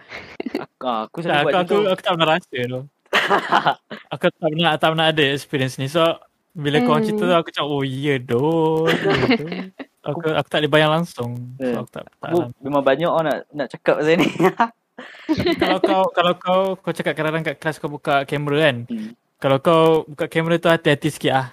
Aku, 0.55 0.83
ah, 0.87 1.03
aku 1.05 1.17
tak, 1.19 1.35
aku, 1.35 1.43
buat 1.43 1.53
aku, 1.53 1.67
tu 1.67 1.77
aku 1.85 2.01
tak 2.01 2.11
pernah 2.15 2.29
rasa 2.31 2.57
tu 2.63 2.81
Aku 4.15 4.23
tak 4.25 4.47
pernah 4.47 4.71
tak 4.73 4.89
pernah 4.89 5.07
ada 5.07 5.23
experience 5.27 5.75
ni 5.75 5.85
So 5.85 6.01
Bila 6.51 6.79
kau 6.81 6.95
Hmm. 6.95 7.03
cerita 7.03 7.23
tu 7.25 7.35
aku 7.35 7.47
macam 7.51 7.65
Oh 7.67 7.83
iya 7.83 8.15
doh, 8.17 8.87
iya 8.87 9.25
doh. 9.35 9.51
Aku, 10.01 10.27
aku 10.31 10.47
tak 10.47 10.59
boleh 10.59 10.71
bayang 10.71 10.91
langsung. 10.91 11.31
So 11.55 11.61
Eh, 11.61 11.75
aku 11.75 11.89
tak, 11.91 12.03
tak 12.09 12.29
Aku 12.31 12.39
memang 12.59 12.81
banyak 12.81 13.05
orang 13.05 13.25
nak 13.27 13.39
nak 13.51 13.67
cakap 13.67 13.99
pasal 13.99 14.15
ni. 14.15 14.27
kalau 15.61 15.77
kau 15.79 16.03
kalau 16.09 16.33
kau 16.35 16.61
kau 16.75 16.91
cakap 16.91 17.13
kadang-kadang 17.13 17.45
kat 17.45 17.55
kelas 17.59 17.77
kau 17.77 17.87
buka 17.87 18.23
kamera 18.23 18.57
kan. 18.65 18.77
Hmm. 18.87 19.11
Kalau 19.37 19.57
kau 19.59 19.83
buka 20.07 20.25
kamera 20.25 20.55
tu 20.55 20.67
hati-hati 20.67 21.09
sikit 21.09 21.33
ah. 21.35 21.47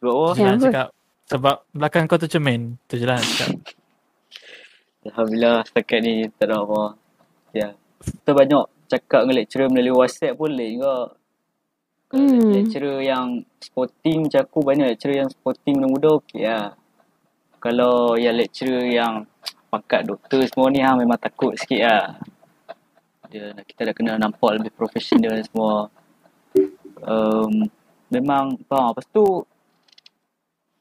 Sebab 0.00 0.34
Kenapa? 0.34 0.64
cakap. 0.66 0.88
Sebab 1.28 1.64
belakang 1.72 2.04
kau 2.04 2.20
tu 2.20 2.28
cermin. 2.28 2.76
Tu 2.84 3.00
je 3.00 3.06
lah 3.08 3.16
nak 3.16 3.24
cakap. 3.24 3.50
Alhamdulillah 5.08 5.64
setakat 5.68 5.98
ni 6.00 6.28
tak 6.36 6.48
ada 6.48 6.64
apa. 6.64 6.82
Ya. 7.52 7.68
Kita 8.00 8.32
banyak 8.32 8.64
cakap 8.88 9.20
dengan 9.24 9.36
lecturer 9.40 9.68
melalui 9.68 9.96
WhatsApp 9.96 10.36
pun 10.36 10.52
lain 10.52 10.80
juga. 10.80 10.96
Hmm. 12.14 12.54
lecturer 12.54 13.02
yang 13.02 13.42
sporting 13.58 14.28
macam 14.30 14.46
aku 14.46 14.58
banyak 14.62 14.86
lecturer 14.94 15.26
yang 15.26 15.30
sporting 15.32 15.82
muda-muda 15.82 16.08
okey 16.22 16.46
lah. 16.46 16.70
Kalau 17.58 18.14
yang 18.14 18.36
lecturer 18.38 18.86
yang 18.86 19.26
pangkat 19.72 20.06
doktor 20.06 20.46
semua 20.46 20.70
ni 20.70 20.78
ha, 20.78 20.94
memang 20.94 21.18
takut 21.18 21.56
sikit 21.58 21.80
lah. 21.82 22.04
Dia 23.32 23.50
kita 23.66 23.90
dah 23.90 23.94
kena 23.96 24.14
nampak 24.14 24.62
lebih 24.62 24.70
profesional 24.78 25.34
semua. 25.42 25.90
Um, 27.02 27.66
memang 28.14 28.62
faham. 28.70 28.94
Lepas 28.94 29.06
tu 29.10 29.42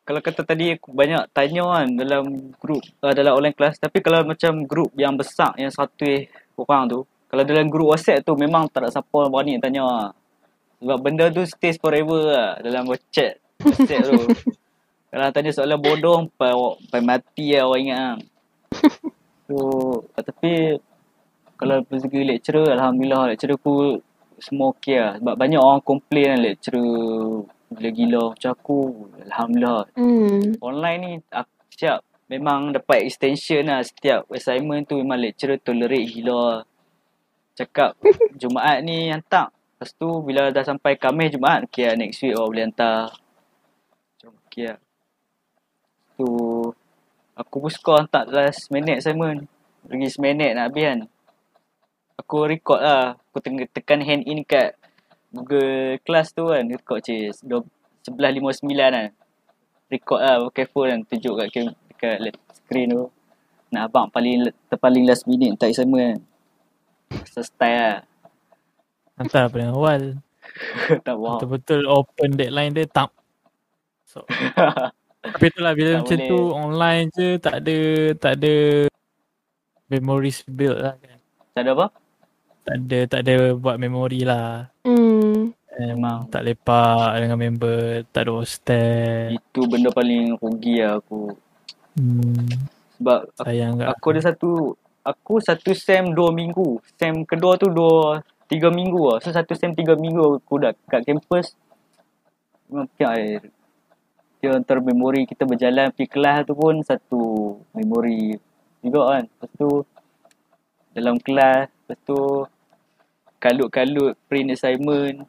kalau 0.03 0.19
kata 0.19 0.43
tadi 0.43 0.75
aku 0.75 0.91
banyak 0.91 1.31
tanya 1.31 1.63
kan 1.63 1.87
dalam 1.95 2.23
grup 2.59 2.83
uh, 2.99 3.13
dalam 3.15 3.39
online 3.39 3.55
class 3.55 3.79
tapi 3.79 4.03
kalau 4.03 4.23
macam 4.27 4.67
grup 4.67 4.91
yang 4.99 5.15
besar 5.15 5.55
yang 5.55 5.71
satu 5.71 6.27
orang 6.59 6.85
tu 6.91 6.99
kalau 7.33 7.49
dalam 7.49 7.65
grup 7.65 7.97
WhatsApp 7.97 8.21
tu 8.21 8.37
memang 8.37 8.69
tak 8.69 8.85
ada 8.85 8.93
siapa 8.93 9.25
berani 9.25 9.57
nak 9.57 9.65
tanya 9.65 9.81
lah. 9.81 10.09
Sebab 10.77 10.97
benda 11.01 11.33
tu 11.33 11.41
stays 11.49 11.81
forever 11.81 12.29
lah 12.29 12.61
dalam 12.61 12.85
chat 13.09 13.41
WhatsApp 13.57 14.05
tu. 14.05 14.21
kalau 15.09 15.33
tanya 15.33 15.49
soalan 15.49 15.81
bodoh 15.81 16.29
sampai, 16.29 17.01
mati 17.01 17.57
lah 17.57 17.65
orang 17.65 17.81
ingat 17.81 17.97
lah. 17.97 18.15
So, 19.49 19.55
tapi 20.13 20.77
kalau 21.57 21.81
dari 21.89 22.37
lecturer, 22.37 22.77
Alhamdulillah 22.77 23.33
lecturer 23.33 23.57
aku 23.57 23.97
semua 24.37 24.77
okey 24.77 25.01
lah. 25.01 25.17
Sebab 25.17 25.33
banyak 25.33 25.57
orang 25.57 25.81
komplain 25.81 26.37
kan 26.37 26.39
lecturer 26.45 27.49
gila-gila 27.75 28.33
macam 28.33 28.51
aku. 28.53 28.79
Alhamdulillah. 29.27 29.83
Hmm. 29.97 30.57
Online 30.61 30.99
ni 31.01 31.11
aku 31.29 31.53
siap 31.73 31.99
memang 32.31 32.73
dapat 32.73 33.05
extension 33.05 33.65
lah 33.67 33.83
setiap 33.85 34.25
assignment 34.33 34.87
tu 34.87 34.97
memang 34.97 35.19
lecturer 35.19 35.59
tolerate 35.59 36.09
gila. 36.09 36.63
Cakap 37.53 37.97
Jumaat 38.41 38.81
ni 38.81 39.11
hantar. 39.13 39.53
Lepas 39.53 39.91
tu 39.99 40.09
bila 40.23 40.49
dah 40.49 40.63
sampai 40.63 40.95
Khamis 40.95 41.35
Jumaat, 41.35 41.67
okay 41.67 41.91
lah 41.91 41.95
next 41.99 42.23
week 42.23 42.33
awak 42.33 42.49
boleh 42.49 42.63
hantar. 42.69 43.01
Macam 43.11 44.31
okay 44.47 44.65
lah. 44.73 44.79
Tu 46.17 46.29
aku 47.33 47.55
pun 47.57 47.71
suka 47.73 47.93
hantar 48.05 48.25
last 48.29 48.69
minute 48.73 49.01
assignment. 49.01 49.45
Lagi 49.89 50.07
seminit 50.09 50.55
nak 50.55 50.71
habis 50.71 50.85
kan. 50.87 50.99
Aku 52.21 52.47
record 52.47 52.81
lah. 52.81 53.19
Aku 53.33 53.41
tekan 53.43 53.99
hand 54.05 54.23
in 54.29 54.45
kat 54.45 54.77
Google 55.33 55.97
Class 55.99 56.31
tu 56.31 56.47
kan. 56.47 56.63
Record 56.63 57.01
je 57.01 57.33
11.59 57.33 58.13
kan. 58.77 59.09
Record 59.89 60.21
lah 60.21 60.35
pakai 60.47 60.65
phone 60.69 60.89
kan. 60.89 60.99
Tunjuk 61.09 61.33
kat, 61.35 61.47
cam- 61.49 61.77
kat 61.97 62.17
lap- 62.21 62.45
screen 62.53 62.93
tu. 62.93 63.03
Nak 63.73 63.89
abang 63.89 64.07
paling 64.07 64.47
terpaling 64.69 65.03
last 65.03 65.25
minute 65.25 65.49
hantar 65.49 65.67
assignment 65.67 66.21
kan. 67.09 67.25
So 67.27 67.41
style 67.41 67.77
lah. 67.77 67.97
Hantar 69.17 69.49
paling 69.49 69.73
awal. 69.73 70.01
tak 71.05 71.15
faham. 71.17 71.37
Betul-betul 71.41 71.81
open 71.89 72.29
deadline 72.37 72.71
dia 72.71 72.85
tak. 72.85 73.09
So, 74.05 74.21
tapi 75.25 75.49
itulah 75.49 75.73
bila 75.73 75.97
Tak 75.97 75.99
macam 76.05 76.19
boleh. 76.21 76.29
tu 76.29 76.39
online 76.53 77.05
je 77.09 77.27
tak 77.41 77.65
ada 77.65 77.77
tak 78.13 78.33
ada 78.37 78.53
memories 79.89 80.45
build 80.45 80.77
lah 80.77 80.93
kan. 81.01 81.17
Tak 81.57 81.61
ada 81.65 81.71
apa? 81.73 81.87
Tak 82.63 82.75
ada 82.77 82.99
tak 83.09 83.19
ada 83.25 83.33
buat 83.57 83.81
memori 83.81 84.21
lah. 84.21 84.69
Hmm. 84.85 84.92
Memang 85.73 86.29
tak 86.29 86.45
lepak 86.45 87.17
dengan 87.17 87.37
member, 87.37 88.05
tak 88.13 88.29
ada 88.29 88.31
hostel. 88.37 89.33
Itu 89.33 89.65
benda 89.65 89.89
paling 89.89 90.37
rugi 90.37 90.85
lah 90.85 91.01
aku. 91.01 91.33
Hmm, 91.97 92.45
Sebab 93.01 93.19
aku, 93.33 93.45
sayang 93.45 93.73
kat 93.81 93.87
aku 93.89 94.05
ada 94.13 94.21
satu 94.21 94.51
aku 95.01 95.33
satu 95.41 95.71
sem 95.73 96.05
dua 96.13 96.29
minggu. 96.29 96.77
Sem 96.97 97.25
kedua 97.25 97.57
tu 97.57 97.73
dua 97.73 98.21
tiga 98.45 98.69
minggu 98.69 99.01
lah. 99.01 99.17
So 99.17 99.33
satu 99.33 99.57
sem 99.57 99.73
tiga 99.73 99.97
minggu 99.97 100.45
aku 100.45 100.61
dah 100.61 100.77
kat 100.89 101.09
kampus. 101.09 101.57
Pihak 102.69 103.13
air. 103.17 103.41
Dia 104.41 104.53
antara 104.53 104.77
memori 104.77 105.25
kita 105.25 105.45
berjalan 105.49 105.89
pergi 105.89 106.09
kelas 106.09 106.45
tu 106.45 106.53
pun 106.53 106.75
satu 106.85 107.23
memori 107.73 108.37
juga 108.85 109.17
kan. 109.17 109.23
Lepas 109.25 109.49
tu 109.57 109.69
dalam 110.93 111.17
kelas, 111.17 111.65
lepas 111.65 111.97
tu 112.05 112.19
kalut-kalut 113.41 114.13
print 114.29 114.53
assignment 114.53 115.25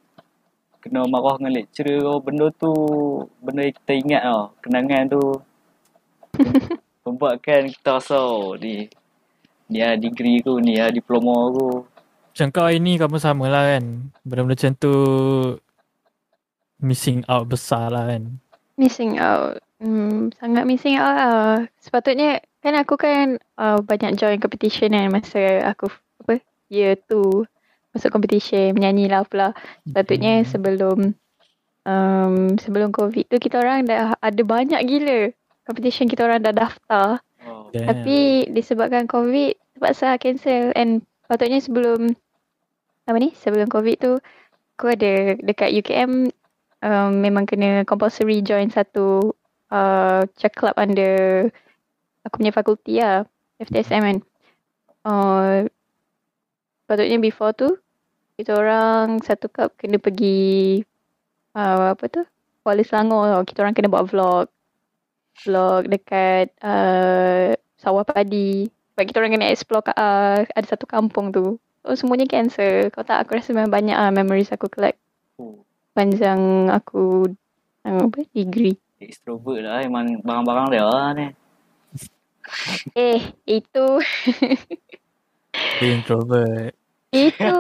kena 0.85 1.09
marah 1.09 1.41
dengan 1.41 1.57
lecturer 1.57 2.05
oh, 2.05 2.21
benda 2.21 2.53
tu 2.53 2.73
benda 3.41 3.65
yang 3.65 3.77
kita 3.81 3.93
ingat 3.97 4.23
tau 4.29 4.43
kenangan 4.61 5.03
tu 5.09 5.23
membuatkan 7.09 7.73
kita 7.73 7.97
rasa 7.97 8.21
oh, 8.21 8.53
ni 8.61 8.93
ni 9.73 9.81
lah 9.81 9.97
degree 9.97 10.45
aku 10.45 10.61
ni 10.61 10.77
lah 10.77 10.93
diploma 10.93 11.49
aku 11.49 11.89
Macam 12.35 12.51
kau 12.51 12.67
ini 12.67 12.99
kamu 12.99 13.23
sama 13.23 13.47
lah 13.47 13.79
kan. 13.79 14.11
Benda-benda 14.27 14.59
macam 14.59 14.73
tu 14.75 14.95
missing 16.83 17.23
out 17.31 17.47
besar 17.47 17.95
lah 17.95 18.11
kan. 18.11 18.43
Missing 18.75 19.23
out. 19.23 19.63
Hmm, 19.79 20.35
sangat 20.43 20.67
missing 20.67 20.99
out 20.99 21.15
lah. 21.15 21.71
Sepatutnya 21.79 22.43
kan 22.59 22.75
aku 22.75 22.99
kan 22.99 23.39
uh, 23.55 23.79
banyak 23.79 24.19
join 24.19 24.43
competition 24.43 24.99
kan 24.99 25.15
masa 25.15 25.63
aku 25.63 25.87
apa 26.27 26.43
year 26.73 26.99
2 27.07 27.47
masuk 27.95 28.11
competition 28.11 28.75
menyanyi 28.75 29.07
lah 29.09 29.23
pula. 29.25 29.55
Sepatutnya 29.87 30.43
Hmm. 30.43 30.49
sebelum 30.51 30.99
um, 31.87 32.35
sebelum 32.59 32.91
covid 32.91 33.31
tu 33.31 33.39
kita 33.39 33.63
orang 33.63 33.87
dah 33.87 34.19
ada 34.19 34.43
banyak 34.43 34.81
gila 34.85 35.31
competition 35.65 36.11
kita 36.11 36.27
orang 36.27 36.43
dah 36.45 36.53
daftar. 36.53 37.23
oh. 37.47 37.71
Damn. 37.73 37.87
Tapi 37.89 38.51
disebabkan 38.53 39.07
covid 39.07 39.57
terpaksa 39.75 40.17
cancel 40.21 40.71
and 40.77 41.03
patutnya 41.27 41.59
sebelum 41.59 42.15
apa 43.05 43.17
ni 43.21 43.35
sebelum 43.37 43.69
covid 43.69 43.97
tu 44.01 44.13
aku 44.77 44.87
ada 44.91 45.37
dekat 45.43 45.71
UKM 45.83 46.31
um, 46.81 47.11
memang 47.21 47.45
kena 47.45 47.85
compulsory 47.85 48.41
join 48.41 48.73
satu 48.73 49.35
uh, 49.69 50.25
check 50.39 50.57
club 50.57 50.73
under 50.81 51.49
aku 52.25 52.35
punya 52.41 52.53
fakulti 52.53 53.01
lah 53.01 53.29
FTSM 53.61 54.03
kan 54.03 54.19
uh, 55.05 55.69
patutnya 56.89 57.21
before 57.21 57.53
tu 57.53 57.77
kita 58.35 58.59
orang 58.59 59.23
satu 59.23 59.47
club 59.47 59.71
kena 59.79 60.03
pergi 60.03 60.83
uh, 61.55 61.95
apa 61.95 62.05
tu? 62.11 62.23
Kuala 62.67 62.83
Selangor. 62.83 63.47
Kita 63.47 63.63
orang 63.63 63.75
kena 63.77 63.93
buat 63.93 64.11
vlog. 64.11 64.47
Vlog 65.47 65.87
dekat 65.87 66.51
uh, 66.63 67.55
sawah 67.79 68.03
padi. 68.03 68.67
Sebab 68.95 69.05
kita 69.07 69.17
orang 69.23 69.33
kena 69.39 69.51
explore 69.51 69.87
uh, 69.95 70.43
ada 70.43 70.67
satu 70.67 70.87
kampung 70.87 71.31
tu. 71.31 71.59
So 71.87 71.95
semuanya 71.95 72.27
cancel. 72.27 72.91
Kau 72.91 73.07
tak 73.07 73.23
aku 73.23 73.39
rasa 73.39 73.55
memang 73.55 73.71
banyak 73.71 73.95
uh, 73.95 74.11
memories 74.11 74.51
aku 74.51 74.67
collect. 74.67 74.99
Oh. 75.35 75.67
panjang 75.95 76.71
aku 76.71 77.31
uh, 77.87 78.03
apa? 78.07 78.27
Degree. 78.35 78.75
Extrovert 78.99 79.63
lah 79.63 79.83
memang 79.87 80.23
barang-barang 80.23 80.67
dia 80.75 80.83
lah 80.83 81.11
ni. 81.15 81.27
Eh 82.99 83.23
itu. 83.47 83.87
Introvert. 85.83 86.75
itu 87.15 87.55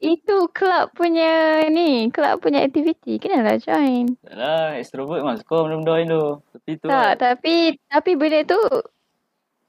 itu 0.00 0.36
club 0.56 0.96
punya 0.96 1.60
ni 1.68 2.08
club 2.08 2.40
punya 2.40 2.64
aktiviti 2.64 3.20
kenalah 3.20 3.60
join. 3.60 4.16
Tak 4.24 4.34
lah 4.34 4.80
extrovert 4.80 5.20
memang 5.20 5.36
suka 5.36 5.68
benda-benda 5.68 6.08
tu. 6.08 6.24
Tapi 6.56 6.70
tu 6.80 6.86
lah, 6.88 7.12
tak 7.14 7.40
tapi 7.40 7.76
tapi 7.92 8.10
benda 8.16 8.40
tu 8.48 8.60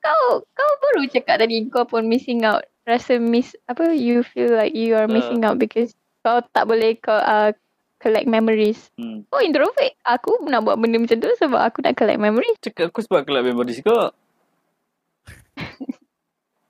kau 0.02 0.24
kau 0.42 0.72
baru 0.82 1.06
cakap 1.12 1.44
tadi 1.44 1.68
kau 1.68 1.84
pun 1.84 2.08
missing 2.08 2.48
out. 2.48 2.64
Rasa 2.88 3.22
miss 3.22 3.54
apa 3.70 3.94
you 3.94 4.26
feel 4.26 4.56
like 4.56 4.74
you 4.74 4.96
are 4.98 5.06
Uh. 5.06 5.14
missing 5.14 5.44
out 5.44 5.60
because 5.60 5.94
kau 6.24 6.42
tak 6.56 6.66
boleh 6.66 6.96
kau 6.98 7.14
uh, 7.14 7.52
collect 8.02 8.26
memories. 8.26 8.90
Hmm. 8.98 9.28
Oh 9.30 9.44
introvert. 9.44 9.94
Aku 10.08 10.42
nak 10.50 10.66
buat 10.66 10.82
benda 10.82 10.98
macam 10.98 11.22
tu 11.22 11.30
Sebab 11.38 11.62
aku 11.62 11.86
nak 11.86 11.94
collect 11.94 12.18
memories. 12.18 12.58
Cakap 12.64 12.90
aku 12.90 13.06
sebab 13.06 13.28
kelab 13.30 13.46
memories 13.46 13.78
juga 13.84 14.10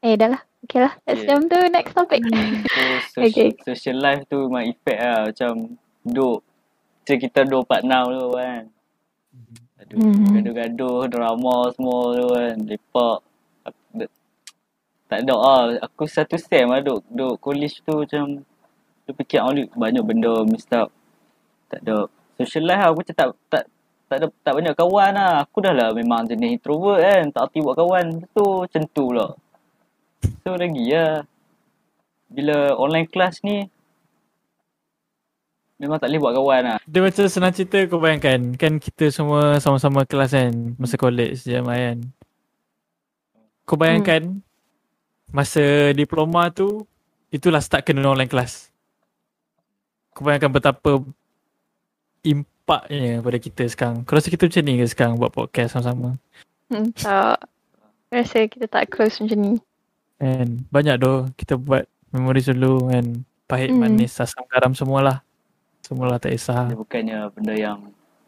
Eh 0.02 0.18
dah 0.18 0.30
lah 0.34 0.42
Okay 0.66 0.80
lah 0.82 0.94
Let's 1.06 1.22
Okay. 1.22 1.30
jump 1.30 1.46
to 1.50 1.58
next 1.70 1.94
topic 1.94 2.22
So, 3.14 3.22
social, 3.22 3.50
Okay. 3.50 3.50
social 3.66 3.98
life 3.98 4.26
tu 4.26 4.50
memang 4.50 4.66
effect 4.66 5.00
lah. 5.00 5.20
Macam 5.30 5.52
duduk. 6.02 6.40
Macam 7.02 7.16
kita 7.18 7.40
duduk 7.46 7.64
part 7.66 7.84
now 7.84 8.06
tu 8.08 8.28
kan. 8.34 8.64
Aduh, 9.82 9.98
Hmm. 9.98 10.32
gaduh-gaduh, 10.38 11.00
drama 11.10 11.56
semua 11.74 12.00
tu 12.16 12.28
kan. 12.32 12.56
Lepak. 12.62 13.18
Tak 15.12 15.20
ada 15.28 15.36
lah. 15.36 15.62
Aku 15.84 16.08
satu 16.08 16.40
sem 16.40 16.64
lah 16.64 16.80
duduk, 16.80 17.04
duduk 17.12 17.36
college 17.44 17.84
tu 17.84 18.06
macam. 18.06 18.48
Dia 19.04 19.12
fikir 19.12 19.42
ni 19.52 19.68
banyak 19.76 20.04
benda 20.06 20.46
miss 20.48 20.64
out. 20.72 20.88
Tak 21.68 21.84
ada. 21.84 22.08
Social 22.40 22.64
life 22.64 22.80
lah, 22.80 22.88
aku 22.90 23.00
macam 23.04 23.16
tak, 23.18 23.28
tak, 23.52 23.64
tak 24.08 24.16
ada 24.24 24.26
tak 24.40 24.54
banyak 24.56 24.74
kawan 24.78 25.12
lah. 25.12 25.34
Aku 25.44 25.58
dah 25.60 25.74
lah 25.76 25.90
memang 25.92 26.24
jenis 26.24 26.56
introvert 26.56 27.04
kan. 27.04 27.24
Tak 27.28 27.42
aktif 27.52 27.62
buat 27.66 27.76
kawan. 27.76 28.24
Tu 28.24 28.46
macam 28.46 28.82
tu 28.88 29.04
pula. 29.12 29.28
So 30.44 30.58
lagi 30.58 30.84
ya. 30.90 31.24
Bila 32.32 32.76
online 32.80 33.12
class 33.12 33.44
ni 33.44 33.68
memang 35.82 35.98
tak 35.98 36.14
boleh 36.14 36.22
buat 36.22 36.34
kawan 36.38 36.62
lah. 36.62 36.80
Dia 36.86 37.02
macam 37.02 37.26
senang 37.26 37.54
cerita 37.58 37.82
kau 37.90 37.98
bayangkan. 37.98 38.54
Kan 38.56 38.78
kita 38.78 39.10
semua 39.10 39.58
sama-sama 39.58 40.06
kelas 40.06 40.32
kan. 40.38 40.54
Masa 40.78 40.96
college 40.96 41.42
je 41.42 41.58
kan. 41.58 41.98
Kau 43.66 43.76
bayangkan. 43.76 44.40
Masa 45.34 45.92
diploma 45.98 46.54
tu. 46.54 46.86
Itulah 47.34 47.64
start 47.64 47.88
kena 47.88 48.06
online 48.06 48.30
class. 48.30 48.70
Kau 50.14 50.22
bayangkan 50.22 50.54
betapa 50.54 51.02
impaknya 52.22 53.24
pada 53.26 53.38
kita 53.42 53.64
sekarang. 53.66 54.06
Kau 54.06 54.14
rasa 54.20 54.30
kita 54.30 54.46
macam 54.46 54.64
ni 54.68 54.74
ke 54.78 54.86
sekarang 54.86 55.16
buat 55.18 55.34
podcast 55.34 55.74
sama-sama? 55.74 56.22
Hmm, 56.70 56.94
tak. 56.94 57.42
Rasa 58.12 58.46
kita 58.46 58.70
tak 58.70 58.92
close 58.94 59.18
macam 59.24 59.40
ni. 59.40 59.54
And 60.22 60.70
banyak 60.70 61.02
doh 61.02 61.26
kita 61.34 61.58
buat 61.58 61.90
memori 62.14 62.46
dulu 62.46 62.94
kan. 62.94 63.26
Pahit, 63.50 63.74
Hmm. 63.74 63.84
manis, 63.84 64.16
asam, 64.16 64.46
garam 64.48 64.72
semualah. 64.72 65.20
Semualah 65.84 66.22
tak 66.22 66.32
kisah. 66.32 66.72
Dia 66.72 66.78
bukannya 66.78 67.18
benda 67.36 67.54
yang 67.58 67.80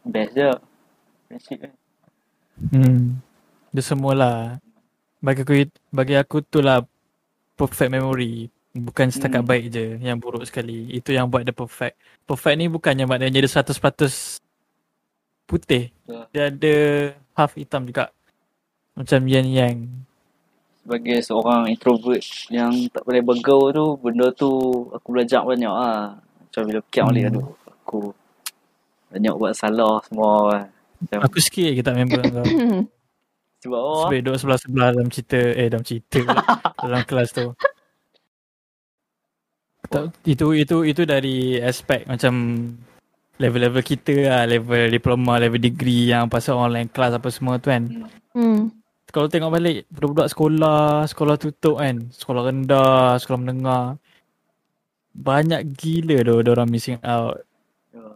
best 0.03 0.33
je. 0.35 0.51
Prinsip 1.29 1.57
kan. 1.63 1.71
Hmm. 2.73 3.21
Dia 3.71 3.83
semualah. 3.85 4.57
Bagi 5.23 5.47
aku 5.47 5.53
bagi 5.87 6.15
aku 6.19 6.43
tu 6.43 6.59
lah 6.59 6.83
perfect 7.55 7.93
memory. 7.93 8.51
Bukan 8.73 9.13
setakat 9.13 9.45
Hmm. 9.45 9.49
baik 9.53 9.65
je 9.69 9.85
yang 10.01 10.17
buruk 10.17 10.43
sekali. 10.43 10.89
Itu 10.89 11.13
yang 11.13 11.29
buat 11.29 11.45
dia 11.45 11.53
perfect. 11.53 11.95
Perfect 12.25 12.55
ni 12.57 12.65
bukannya 12.67 13.05
maknanya 13.05 13.45
dia 13.45 13.51
100% 13.53 14.41
putih. 15.45 15.93
Betul. 16.03 16.25
Dia 16.33 16.43
ada 16.49 16.75
half 17.37 17.53
hitam 17.53 17.85
juga. 17.85 18.09
Macam 18.97 19.21
yin 19.29 19.47
yang. 19.53 19.77
Sebagai 20.83 21.23
seorang 21.23 21.71
introvert 21.71 22.19
yang 22.51 22.75
tak 22.91 23.07
boleh 23.07 23.23
bergaul 23.23 23.71
tu, 23.71 23.85
benda 24.03 24.27
tu 24.35 24.51
aku 24.91 25.07
belajar 25.15 25.47
banyak 25.47 25.71
lah. 25.71 26.19
Macam 26.19 26.61
bila 26.67 26.79
fikir 26.83 27.01
balik 27.07 27.23
Hmm. 27.23 27.31
aduh, 27.31 27.47
aku 27.71 27.99
banyak 29.15 29.33
buat 29.39 29.53
salah 29.55 30.03
semua 30.03 30.31
kan. 30.51 30.65
Macam, 30.99 31.19
Aku 31.23 31.37
sikit 31.39 31.71
je 31.71 31.81
tak 31.83 31.95
member 31.95 32.23
kau. 32.27 32.43
sebab 33.63 33.79
oh, 33.79 34.11
Sebab 34.11 34.19
duduk 34.19 34.35
sebelah-sebelah 34.43 34.89
dalam 34.91 35.07
cerita. 35.07 35.39
Eh 35.39 35.67
dalam 35.71 35.85
cerita 35.87 36.19
pula. 36.19 36.43
dalam 36.83 37.01
kelas 37.07 37.29
tu. 37.31 37.47
Tak, 39.87 40.03
itu 40.25 40.47
itu 40.57 40.77
itu 40.89 41.01
dari 41.05 41.61
aspek 41.61 42.03
macam 42.09 42.33
level-level 43.37 43.83
kita 43.83 44.15
lah, 44.25 44.43
level 44.49 44.89
diploma, 44.89 45.37
level 45.37 45.61
degree 45.61 46.11
yang 46.11 46.27
pasal 46.27 46.59
online 46.59 46.89
class 46.89 47.15
apa 47.15 47.29
semua 47.31 47.55
tu 47.61 47.71
kan. 47.71 48.09
Hmm. 48.35 48.82
Kalau 49.13 49.29
tengok 49.29 49.53
balik 49.53 49.85
budak-budak 49.93 50.27
sekolah, 50.33 51.05
sekolah 51.05 51.35
tutup 51.37 51.77
kan, 51.77 52.09
sekolah 52.09 52.49
rendah, 52.49 53.21
sekolah 53.21 53.39
menengah. 53.45 53.85
Banyak 55.13 55.69
gila 55.77 56.25
tu 56.25 56.49
orang 56.49 56.65
missing 56.65 56.97
out. 57.05 57.45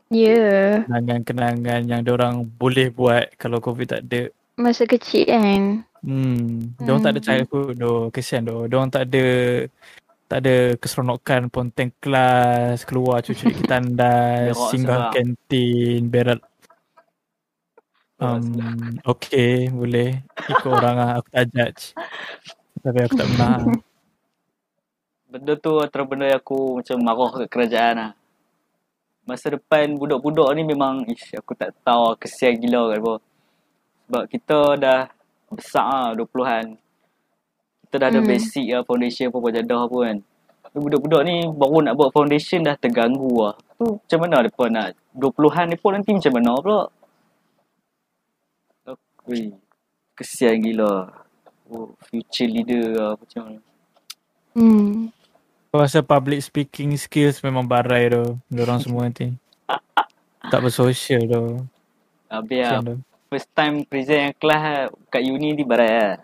Ya. 0.09 0.33
Yeah. 0.33 0.69
Kenangan-kenangan 0.89 1.85
yang 1.85 2.01
orang 2.09 2.49
boleh 2.49 2.89
buat 2.89 3.29
kalau 3.37 3.61
COVID 3.61 3.85
tak 3.85 4.01
ada. 4.09 4.33
Masa 4.57 4.89
kecil 4.89 5.29
kan. 5.29 5.85
Hmm, 6.01 6.73
diorang 6.81 7.05
tak 7.05 7.13
ada 7.13 7.21
Hmm. 7.21 7.27
childhood 7.29 7.77
doh, 7.77 8.09
kesian 8.09 8.41
doh. 8.49 8.65
Diorang 8.65 8.89
tak 8.89 9.13
ada 9.13 9.25
tak 10.27 10.39
ada 10.43 10.75
keseronokan 10.81 11.53
ponteng 11.53 11.93
kelas, 12.01 12.83
keluar 12.89 13.21
cuci 13.21 13.53
di 13.53 13.63
tandas, 13.69 14.57
singgah 14.73 15.13
kantin, 15.13 16.09
berat. 16.09 16.41
Berak 16.41 16.56
Um, 18.17 18.41
okay, 19.11 19.69
boleh. 19.69 20.25
Ikut 20.49 20.69
orang 20.69 20.95
lah, 20.97 21.11
aku 21.21 21.29
tak 21.29 21.45
judge. 21.53 21.81
Tapi 22.81 22.99
aku 23.05 23.13
tak 23.17 23.27
pernah. 23.33 23.57
benda 25.27 25.53
tu 25.59 25.77
antara 25.83 26.03
benda 26.07 26.25
yang 26.25 26.39
aku 26.39 26.81
macam 26.81 26.97
marah 27.03 27.31
ke 27.35 27.43
kerajaan 27.51 27.95
lah. 27.99 28.11
Masa 29.27 29.51
depan 29.51 29.99
budak-budak 29.99 30.55
ni 30.55 30.63
memang 30.63 31.03
ish, 31.11 31.35
aku 31.35 31.51
tak 31.51 31.75
tahu 31.83 32.15
kesian 32.15 32.55
gila 32.57 32.95
kan 32.95 32.99
apa. 33.03 33.15
Sebab 34.07 34.23
kita 34.31 34.57
dah 34.79 35.01
besar 35.51 35.83
lah 35.83 36.07
20-an. 36.15 36.65
Kita 37.85 37.95
dah 37.99 38.07
ada 38.07 38.19
Hmm. 38.23 38.29
basic 38.31 38.65
lah 38.71 38.81
foundation 38.87 39.27
apa 39.29 39.49
jadah 39.51 39.79
apa 39.83 39.97
kan. 39.99 40.17
Tapi 40.63 40.77
budak-budak 40.79 41.21
ni 41.27 41.35
baru 41.51 41.77
nak 41.83 41.93
buat 41.99 42.09
foundation 42.15 42.63
dah 42.63 42.79
terganggu 42.79 43.31
lah. 43.35 43.55
Tu 43.75 43.83
macam 43.83 44.19
mana 44.23 44.35
mereka 44.47 44.63
nak 44.71 44.87
20-an 45.11 45.65
ni 45.69 45.75
pun 45.75 45.91
nanti 45.91 46.11
macam 46.15 46.31
mana 46.33 46.51
pula. 46.63 46.81
Ui, 49.27 49.51
kesian 50.15 50.63
gila. 50.63 51.11
Oh, 51.67 51.91
future 52.07 52.47
leader 52.47 52.95
lah 52.95 53.11
macam 53.19 53.41
mana. 53.43 53.61
Hmm. 54.55 55.11
Rasa 55.69 55.99
public 55.99 56.39
speaking 56.39 56.95
skills 56.95 57.43
memang 57.43 57.67
barai 57.67 58.07
tu. 58.07 58.39
Diorang 58.47 58.79
semua 58.79 59.05
nanti. 59.05 59.35
Tak 60.47 60.63
bersosial 60.63 61.27
tu. 61.27 61.59
Habis 62.31 62.71
lah, 62.71 62.79
first 63.27 63.51
time 63.51 63.83
present 63.83 64.31
yang 64.31 64.35
kelas 64.39 64.61
lah, 64.63 64.87
kat 65.11 65.27
uni 65.27 65.51
ni 65.51 65.67
barat 65.67 65.91
lah. 65.91 66.15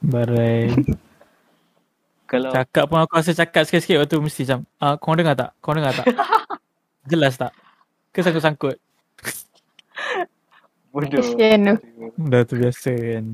Barai. 0.00 0.72
Kalau 2.32 2.48
Cakap 2.48 2.88
pun 2.88 2.96
aku 2.96 3.12
rasa 3.20 3.36
cakap 3.36 3.68
sikit-sikit 3.68 4.00
waktu 4.00 4.16
mesti 4.16 4.48
macam 4.48 4.60
ah, 4.80 4.96
kau 4.96 5.12
dengar 5.12 5.36
tak? 5.36 5.52
Kau 5.60 5.76
dengar 5.76 5.92
tak? 5.92 6.08
Jelas 7.12 7.36
tak? 7.36 7.52
Ke 8.08 8.24
sangkut-sangkut? 8.24 8.80
Bodoh. 10.92 11.18
Kesian 11.18 11.60
tu. 11.64 11.74
Dah 12.20 12.42
tu 12.44 12.54
biasa 12.60 12.92
kan. 12.92 13.26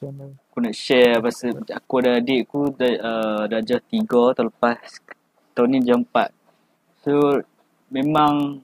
Macam? 0.00 0.34
Aku 0.50 0.58
nak 0.58 0.74
share 0.74 1.20
pasal 1.22 1.50
aku 1.70 1.94
ada 2.02 2.18
adik 2.18 2.48
aku 2.48 2.72
dah, 2.74 2.92
uh, 2.98 3.42
dah 3.46 3.58
ajar 3.62 3.80
tiga 3.86 4.34
tahun 4.34 4.50
lepas. 4.50 4.80
Tahun 5.54 5.68
ni 5.70 5.78
jam 5.86 6.02
empat. 6.02 6.34
So 7.04 7.40
memang 7.88 8.60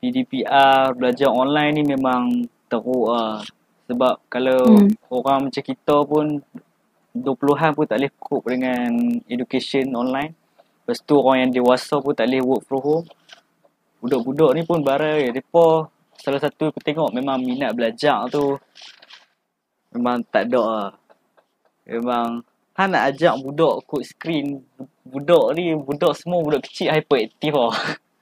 PDPR 0.00 0.92
belajar 0.92 1.32
online 1.32 1.80
ni 1.80 1.82
memang 1.86 2.44
teruk 2.68 3.08
lah. 3.08 3.40
Sebab 3.84 4.20
kalau 4.28 4.60
Hmm. 4.64 4.92
orang 5.12 5.48
macam 5.48 5.62
kita 5.62 5.96
pun 6.04 6.40
20-an 7.14 7.72
pun 7.72 7.86
tak 7.86 8.00
boleh 8.00 8.12
cope 8.18 8.48
dengan 8.50 8.90
education 9.30 9.92
online. 9.94 10.34
Lepas 10.82 10.98
tu 11.00 11.16
orang 11.16 11.48
yang 11.48 11.52
dewasa 11.62 12.00
pun 12.00 12.12
tak 12.12 12.28
boleh 12.28 12.42
work 12.44 12.62
from 12.66 12.80
home. 12.82 13.06
Budak-budak 14.00 14.50
ni 14.56 14.62
pun 14.64 14.84
barai. 14.84 15.32
Mereka 15.32 15.88
salah 16.18 16.40
satu 16.42 16.70
aku 16.70 16.80
tengok 16.82 17.10
memang 17.14 17.40
minat 17.40 17.74
belajar 17.74 18.26
tu 18.30 18.58
memang 19.94 20.20
tak 20.26 20.50
ada 20.50 20.62
lah. 20.62 20.90
Memang 21.86 22.42
Han 22.74 22.90
nak 22.90 23.14
ajak 23.14 23.38
budak 23.38 23.86
kod 23.86 24.02
screen. 24.02 24.66
Budak 25.06 25.54
ni, 25.54 25.78
budak 25.78 26.18
semua 26.18 26.42
budak 26.42 26.66
kecil 26.66 26.90
hyperaktif 26.90 27.54
lah. 27.54 27.70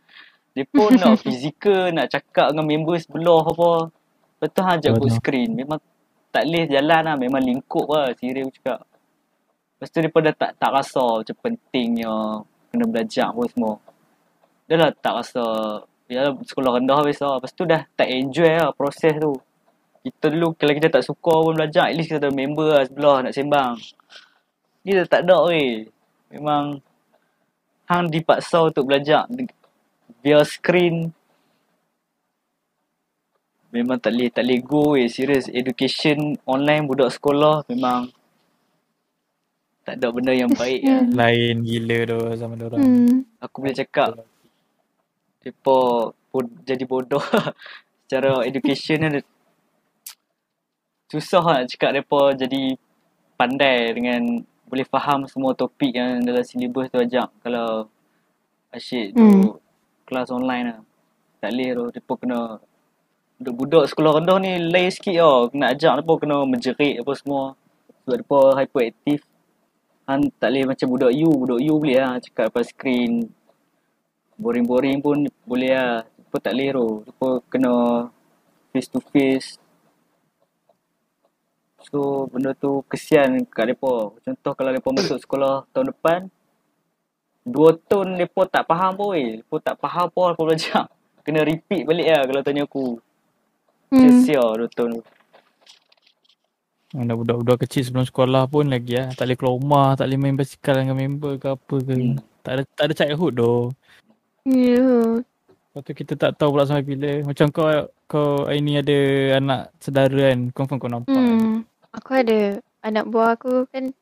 Dia 0.55 0.69
pun 0.69 0.93
nak 0.93 1.17
fizikal, 1.25 1.89
nak 1.89 2.13
cakap 2.13 2.53
dengan 2.53 2.69
member 2.69 3.01
sebelah 3.01 3.41
apa. 3.41 3.89
Lepas 3.89 4.49
tu 4.53 4.61
Han 4.61 4.77
ajak 4.77 4.93
kod 5.01 5.11
screen. 5.17 5.57
Memang 5.57 5.81
tak 6.29 6.45
boleh 6.45 6.69
jalan 6.69 7.01
lah. 7.01 7.17
Memang 7.17 7.41
lingkup 7.41 7.89
lah. 7.89 8.13
Serius 8.13 8.53
aku 8.53 8.55
cakap. 8.61 8.81
Lepas 9.81 9.89
tu 9.89 9.99
dia 10.05 10.11
pun 10.13 10.21
dah 10.21 10.35
tak, 10.37 10.53
tak 10.61 10.71
rasa 10.71 11.05
macam 11.25 11.37
pentingnya 11.41 12.15
kena 12.69 12.85
belajar 12.85 13.29
pun 13.33 13.47
semua. 13.49 13.75
Dah 14.69 14.77
lah 14.77 14.91
tak 14.93 15.15
rasa. 15.17 15.45
Ya 16.13 16.29
sekolah 16.37 16.77
rendah 16.77 17.01
habis 17.01 17.17
lah. 17.25 17.41
Lepas 17.41 17.57
tu 17.57 17.65
dah 17.65 17.89
tak 17.97 18.13
enjoy 18.13 18.53
lah 18.53 18.69
proses 18.77 19.17
tu. 19.17 19.33
Kita 20.05 20.29
dulu 20.29 20.53
kalau 20.53 20.75
kita 20.77 20.93
tak 20.93 21.09
suka 21.09 21.33
pun 21.41 21.57
belajar, 21.57 21.89
at 21.89 21.97
least 21.97 22.13
kita 22.13 22.29
ada 22.29 22.35
member 22.35 22.69
lah 22.69 22.85
sebelah 22.85 23.17
nak 23.25 23.33
sembang. 23.33 23.81
Ni 24.85 24.93
dah 24.93 25.07
tak 25.09 25.25
ada 25.25 25.49
weh. 25.49 25.89
Memang 26.37 26.85
hang 27.89 28.13
dipaksa 28.13 28.69
untuk 28.69 28.93
belajar 28.93 29.25
via 30.21 30.45
screen. 30.45 31.17
Memang 33.73 33.97
tak 33.97 34.13
boleh, 34.13 34.29
tak 34.29 34.45
boleh 34.45 34.61
go 34.61 34.83
weh. 35.01 35.09
Serius, 35.09 35.49
education 35.49 36.37
online 36.45 36.85
budak 36.85 37.09
sekolah 37.09 37.65
memang 37.73 38.13
tak 39.83 39.97
ada 39.99 40.15
benda 40.15 40.31
yang 40.35 40.51
baik 40.53 40.83
lah. 40.83 41.03
Lain 41.09 41.63
gila 41.67 41.99
tu 42.07 42.19
zaman 42.37 42.59
orang. 42.59 42.81
Hmm. 42.83 43.17
Aku 43.43 43.65
boleh 43.65 43.75
cakap 43.75 44.19
Mereka 45.43 45.77
bod- 46.33 46.59
jadi 46.67 46.85
bodoh 46.87 47.23
Secara 48.07 48.43
education 48.47 48.99
ni 49.03 49.21
Susah 51.13 51.45
lah 51.45 51.57
nak 51.63 51.69
cakap 51.71 51.91
mereka 51.95 52.21
jadi 52.35 52.75
pandai 53.39 53.95
dengan 53.95 54.43
boleh 54.69 54.87
faham 54.89 55.29
semua 55.29 55.53
topik 55.55 55.93
yang 55.95 56.25
dalam 56.25 56.43
silibus 56.43 56.89
tu 56.91 56.99
ajak 56.99 57.29
kalau 57.45 57.87
asyik 58.75 59.17
tu 59.19 59.29
Hmm. 59.29 59.57
kelas 60.09 60.31
online 60.33 60.67
lah. 60.73 60.81
Tak 61.43 61.51
boleh 61.55 61.71
tu. 61.77 61.85
Mereka 61.93 62.15
kena 62.23 62.41
budak-budak 63.41 63.85
sekolah 63.91 64.13
rendah 64.21 64.39
ni 64.43 64.53
lain 64.73 64.91
sikit 64.93 65.17
tau. 65.21 65.39
Kena 65.53 65.67
ajak 65.75 65.93
mereka 66.01 66.15
kena 66.23 66.39
menjerit 66.49 66.95
apa 67.03 67.13
semua. 67.19 67.43
Sebab 68.05 68.15
mereka 68.19 68.41
hyperaktif. 68.61 69.21
Han 70.09 70.21
tak 70.41 70.51
boleh 70.53 70.65
macam 70.73 70.87
budak 70.93 71.13
you. 71.15 71.31
Budak 71.31 71.61
you 71.63 71.75
boleh 71.79 71.99
lah 72.01 72.15
cakap 72.25 72.51
depan 72.51 72.65
screen. 72.67 73.13
Boring-boring 74.41 74.99
pun 75.03 75.29
boleh 75.45 75.73
lah. 75.73 76.05
Mereka 76.07 76.37
tak 76.41 76.55
lero. 76.57 77.05
Mereka 77.05 77.29
kena 77.53 77.73
face 78.73 78.89
to 78.89 79.01
face. 79.13 79.61
So 81.93 82.31
benda 82.31 82.57
tu 82.57 82.81
kesian 82.89 83.45
kat 83.45 83.69
mereka. 83.69 84.17
Contoh 84.25 84.53
kalau 84.57 84.71
mereka 84.73 84.89
masuk 84.95 85.19
sekolah 85.21 85.69
tahun 85.75 85.93
depan. 85.93 86.21
Dua 87.43 87.75
tahun 87.75 88.17
mereka 88.17 88.47
tak 88.49 88.65
faham 88.71 88.95
pun 88.95 89.19
weh. 89.19 89.43
Mereka 89.43 89.57
tak 89.61 89.77
faham 89.83 90.07
pun 90.09 90.33
apa 90.33 90.41
belajar. 90.41 90.85
Kena 91.27 91.45
repeat 91.45 91.85
balik 91.85 92.07
lah 92.09 92.23
kalau 92.25 92.41
tanya 92.43 92.63
aku. 92.65 92.87
Hmm. 93.93 94.01
Sia-sia 94.25 94.41
dua 94.41 94.69
tahun 94.73 94.99
tu. 94.99 95.03
Mana 96.93 97.17
budak-budak 97.17 97.65
kecil 97.65 97.89
sebelum 97.89 98.05
sekolah 98.05 98.49
pun 98.49 98.69
lagi 98.69 99.01
lah. 99.01 99.13
Tak 99.17 99.25
boleh 99.25 99.37
keluar 99.37 99.55
rumah, 99.57 99.89
tak 99.97 100.07
boleh 100.09 100.21
main 100.21 100.37
basikal 100.37 100.77
dengan 100.77 100.97
member 100.97 101.41
ke 101.41 101.47
apa 101.53 101.77
ke. 101.77 101.93
Hmm. 101.93 102.17
Tak 102.43 102.53
ada 102.53 102.63
tak 102.73 102.85
ada 102.89 102.95
childhood 102.97 103.33
doh. 103.37 103.63
Ya. 104.43 104.83
Lepas 105.73 105.81
tu 105.87 105.93
kita 105.95 106.13
tak 106.19 106.37
tahu 106.37 106.59
pula 106.59 106.67
sampai 106.67 106.85
bila. 106.85 107.23
Macam 107.23 107.47
kau 107.55 107.71
kau 108.11 108.45
hari 108.45 108.61
ni 108.61 108.77
ada 108.77 108.99
anak 109.39 109.73
saudara 109.79 110.35
kan. 110.35 110.41
Confirm 110.51 110.79
kau 110.83 110.91
nampak. 110.91 111.15
Hmm. 111.15 111.63
Aku 111.95 112.11
ada 112.13 112.59
anak 112.83 113.05
buah 113.07 113.39
aku 113.39 113.71
kan 113.71 113.95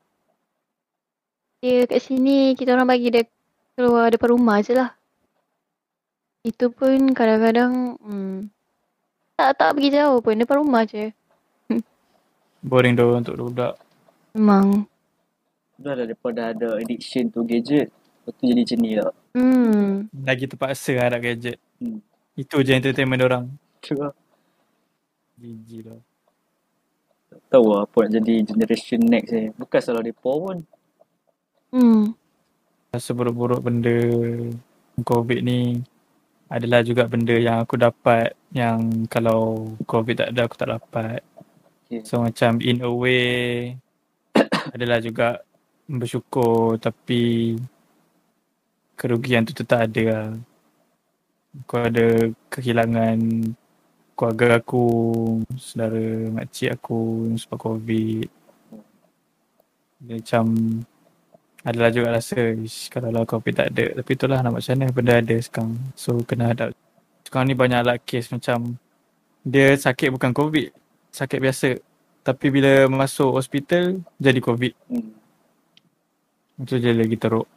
dia 1.60 1.84
kat 1.84 2.00
sini 2.00 2.56
kita 2.56 2.72
orang 2.72 2.88
bagi 2.88 3.12
dia 3.12 3.28
keluar 3.76 4.08
depan 4.08 4.32
rumah 4.32 4.64
je 4.64 4.72
lah. 4.72 4.96
Itu 6.40 6.72
pun 6.72 7.12
kadang-kadang 7.12 8.00
hmm, 8.00 8.48
tak 9.36 9.60
tak 9.60 9.76
pergi 9.76 9.92
jauh 9.92 10.24
pun 10.24 10.40
depan 10.40 10.64
rumah 10.64 10.88
je. 10.88 11.12
Boring 12.68 12.96
doh 12.96 13.20
untuk 13.20 13.36
budak. 13.36 13.76
Memang. 14.32 14.88
Dah 15.76 15.92
dah 15.92 16.08
dah 16.08 16.46
ada 16.56 16.68
addiction 16.80 17.28
to 17.28 17.44
gadget. 17.44 17.92
Lepas 18.30 18.38
tu 18.38 18.46
jadi 18.46 18.62
jenis 18.62 18.94
lah. 19.02 19.12
Hmm. 19.34 20.06
Lagi 20.22 20.46
terpaksa 20.46 20.94
lah 20.94 21.18
nak 21.18 21.20
gadget. 21.26 21.58
Hmm. 21.82 21.98
Itu 22.38 22.62
je 22.62 22.78
entertainment 22.78 23.26
orang. 23.26 23.44
Tu 23.82 23.98
lah. 23.98 24.14
Gigi 25.34 25.82
lah. 25.82 25.98
Tak 27.26 27.42
tahu 27.50 27.74
lah 27.74 27.90
apa 27.90 28.06
nak 28.06 28.10
jadi 28.22 28.34
generation 28.46 29.02
next 29.02 29.34
ni. 29.34 29.50
Bukan 29.58 29.80
salah 29.82 30.06
mereka 30.06 30.30
pun. 30.30 30.56
Hmm. 31.74 32.14
Seburuk-buruk 32.94 33.66
benda 33.66 33.98
COVID 35.02 35.42
ni 35.42 35.82
adalah 36.46 36.86
juga 36.86 37.10
benda 37.10 37.34
yang 37.34 37.66
aku 37.66 37.78
dapat 37.78 38.38
yang 38.54 39.06
kalau 39.10 39.74
COVID 39.90 40.22
tak 40.22 40.28
ada 40.30 40.46
aku 40.46 40.54
tak 40.54 40.70
dapat. 40.70 41.18
Okay. 41.90 42.06
So 42.06 42.22
macam 42.22 42.62
in 42.62 42.78
a 42.86 42.90
way 42.94 43.74
adalah 44.74 45.02
juga 45.02 45.42
bersyukur 45.90 46.78
tapi 46.78 47.58
kerugian 49.00 49.48
tu 49.48 49.56
tetap 49.56 49.88
ada 49.88 50.02
lah. 50.12 50.28
Aku 51.64 51.74
ada 51.80 52.06
kehilangan 52.52 53.16
keluarga 54.12 54.60
aku, 54.60 54.84
saudara 55.56 56.28
makcik 56.36 56.76
aku 56.76 57.32
sebab 57.40 57.56
COVID. 57.56 58.28
Dia 60.04 60.14
macam 60.20 60.44
adalah 61.64 61.90
juga 61.92 62.08
rasa 62.12 62.52
"Ish, 62.56 62.92
kalau 62.92 63.08
lah 63.08 63.24
COVID 63.24 63.54
tak 63.56 63.68
ada. 63.72 63.84
Tapi 64.00 64.10
itulah 64.12 64.38
nak 64.44 64.60
macam 64.60 64.72
mana 64.76 64.92
benda 64.92 65.14
ada 65.16 65.36
sekarang. 65.40 65.72
So 65.96 66.20
kena 66.28 66.52
hadap. 66.52 66.76
Sekarang 67.24 67.48
ni 67.48 67.56
banyak 67.56 67.80
lah 67.80 67.96
kes 67.96 68.28
macam 68.28 68.76
dia 69.40 69.72
sakit 69.72 70.12
bukan 70.12 70.36
COVID. 70.36 70.68
Sakit 71.12 71.38
biasa. 71.40 71.68
Tapi 72.20 72.46
bila 72.52 72.84
masuk 72.92 73.32
hospital 73.40 74.04
jadi 74.20 74.40
COVID. 74.44 74.72
Hmm. 74.92 75.12
Itu 76.60 76.76
je 76.76 76.92
lagi 76.92 77.16
teruk. 77.16 77.48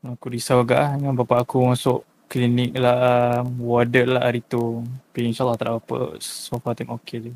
Aku 0.00 0.32
risau 0.32 0.64
agak 0.64 0.80
lah 0.80 0.90
dengan 0.96 1.12
bapak 1.12 1.44
aku 1.44 1.60
masuk 1.60 2.08
klinik 2.24 2.72
lah, 2.72 3.44
warded 3.60 4.08
lah 4.08 4.24
hari 4.24 4.40
tu. 4.40 4.80
Tapi 5.12 5.28
insyaAllah 5.28 5.60
tak 5.60 5.66
ada 5.68 5.76
apa. 5.76 6.16
So 6.24 6.56
far 6.56 6.72
tengok 6.72 7.04
okay 7.04 7.18
je. 7.28 7.32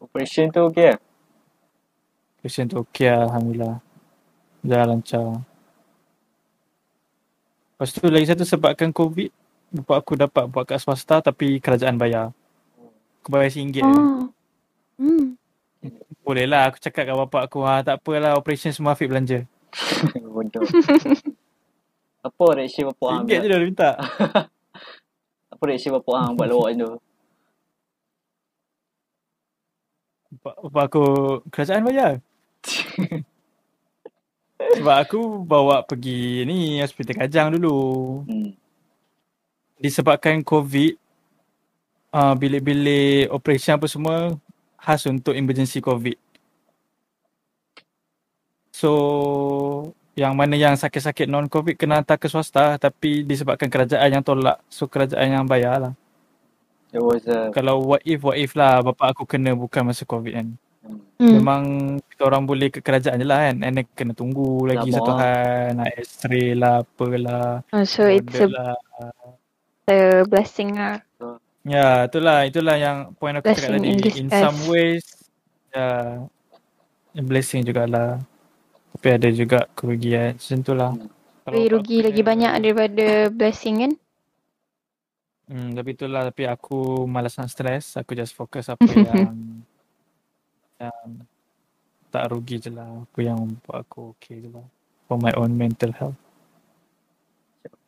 Operation 0.00 0.48
tu 0.48 0.64
okey 0.72 0.96
lah. 0.96 1.00
Patient 2.40 2.66
tu 2.72 2.80
okey 2.80 3.12
lah, 3.12 3.28
Alhamdulillah. 3.28 3.76
Jalan 4.64 4.86
lancar. 4.96 5.26
Lepas 7.76 7.90
tu 7.92 8.06
lagi 8.08 8.26
satu 8.30 8.44
sebabkan 8.48 8.88
COVID, 8.88 9.30
bapak 9.82 9.96
aku 10.00 10.12
dapat 10.16 10.44
buat 10.48 10.64
kat 10.64 10.80
swasta 10.80 11.20
tapi 11.20 11.60
kerajaan 11.60 12.00
bayar. 12.00 12.32
Aku 13.20 13.28
bayar 13.28 13.52
RM1 13.52 13.68
je. 13.74 13.82
Oh. 13.84 14.32
Hmm. 14.96 15.36
Boleh 16.24 16.46
lah 16.48 16.72
aku 16.72 16.80
cakap 16.80 17.04
kat 17.10 17.16
bapak 17.20 17.42
aku, 17.50 17.58
ha, 17.68 17.84
tak 17.84 18.00
apalah 18.00 18.38
operation 18.38 18.72
semua 18.72 18.96
Afiq 18.96 19.12
belanja. 19.12 19.44
Bodoh. 20.34 20.64
Apa 22.22 22.54
reaction 22.54 22.86
bapak 22.94 23.08
hang? 23.10 23.24
RM1 23.26 23.42
je 23.42 23.48
dah 23.50 23.58
minta. 23.58 23.90
Apa 25.52 25.62
reaction 25.66 25.90
bapak 25.98 26.14
hang 26.22 26.32
buat 26.38 26.46
lawak 26.46 26.66
macam 26.70 26.86
tu? 26.86 27.00
Bapak, 30.38 30.54
bapak 30.64 30.84
aku, 30.86 31.04
kerajaan 31.50 31.82
bayar. 31.82 32.12
Sebab 34.78 34.96
aku 34.96 35.42
bawa 35.42 35.82
pergi 35.82 36.46
ni 36.46 36.78
hospital 36.78 37.26
Kajang 37.26 37.58
dulu. 37.58 37.78
Hmm. 38.24 38.54
Disebabkan 39.82 40.46
COVID, 40.46 40.94
uh, 42.14 42.34
bilik-bilik 42.38 43.26
operation 43.34 43.74
apa 43.74 43.90
semua 43.90 44.38
khas 44.78 45.02
untuk 45.10 45.34
emergency 45.34 45.82
COVID. 45.82 46.14
So, 48.70 48.90
yang 50.12 50.36
mana 50.36 50.52
yang 50.56 50.76
sakit-sakit 50.76 51.24
non-COVID 51.24 51.74
kena 51.80 52.00
hantar 52.04 52.20
ke 52.20 52.28
swasta 52.28 52.76
tapi 52.76 53.24
disebabkan 53.24 53.72
kerajaan 53.72 54.08
yang 54.12 54.24
tolak. 54.24 54.60
So, 54.68 54.84
kerajaan 54.84 55.40
yang 55.40 55.48
bayar 55.48 55.80
lah. 55.80 55.92
It 56.92 57.00
was 57.00 57.24
a 57.24 57.48
Kalau 57.56 57.80
what 57.80 58.04
if, 58.04 58.20
what 58.20 58.36
if 58.36 58.52
lah 58.52 58.84
bapak 58.84 59.16
aku 59.16 59.24
kena 59.24 59.56
bukan 59.56 59.88
masa 59.88 60.04
COVID 60.04 60.32
kan. 60.36 60.48
hmm. 60.84 61.00
Hmm. 61.16 61.32
Memang 61.38 61.62
kita 62.12 62.22
orang 62.26 62.44
boleh 62.44 62.68
ke 62.68 62.84
kerajaan 62.84 63.16
je 63.16 63.24
lah 63.24 63.40
kan. 63.48 63.56
And 63.64 63.72
then 63.80 63.86
kena 63.96 64.12
tunggu 64.12 64.68
lagi 64.68 64.92
Lama. 64.92 64.96
satu 65.00 65.12
hari. 65.16 65.76
Nak 65.78 65.88
x-ray 66.02 66.48
lah, 66.58 66.76
apalah. 66.84 67.64
Oh, 67.72 67.84
so 67.86 68.04
it's 68.04 68.36
a, 68.36 68.50
lah. 68.50 68.76
a 69.88 70.26
blessing 70.28 70.76
lah. 70.76 71.00
Ya, 71.62 72.10
itulah 72.10 72.42
itulah 72.42 72.74
yang 72.74 73.14
point 73.14 73.38
aku 73.38 73.54
cakap 73.54 73.78
Blessing 73.78 74.02
tadi. 74.02 74.18
in 74.18 74.26
In 74.26 74.28
some 74.34 74.58
ways, 74.66 75.06
ya, 75.70 75.86
a 77.14 77.22
blessing 77.22 77.62
jugalah. 77.62 78.18
Tapi 79.02 79.18
ada 79.18 79.28
juga 79.34 79.66
kerugian. 79.74 80.38
Macam 80.38 80.58
tu 80.62 80.72
lah. 80.78 80.94
Hmm. 80.94 81.10
Kalau 81.42 81.58
Tapi 81.58 81.60
rugi 81.74 81.96
aku 81.98 82.06
lagi 82.06 82.22
kena- 82.22 82.30
banyak 82.30 82.52
daripada 82.62 83.06
blessing 83.34 83.76
kan? 83.82 83.92
Hmm, 85.50 85.68
tapi 85.74 85.88
itulah. 85.90 86.22
Tapi 86.30 86.42
aku 86.46 86.78
malas 87.04 87.34
nak 87.34 87.50
stress. 87.50 87.98
Aku 87.98 88.14
just 88.14 88.30
fokus 88.30 88.70
apa 88.70 88.78
yang 89.10 89.34
yang 90.78 91.02
tak 92.08 92.30
rugi 92.30 92.62
je 92.62 92.70
lah. 92.70 92.86
Aku 93.02 93.26
yang 93.26 93.42
buat 93.66 93.82
aku 93.82 94.14
okay 94.14 94.38
je 94.38 94.54
lah. 94.54 94.62
For 95.10 95.18
my 95.18 95.34
own 95.34 95.58
mental 95.58 95.90
health. 95.98 96.18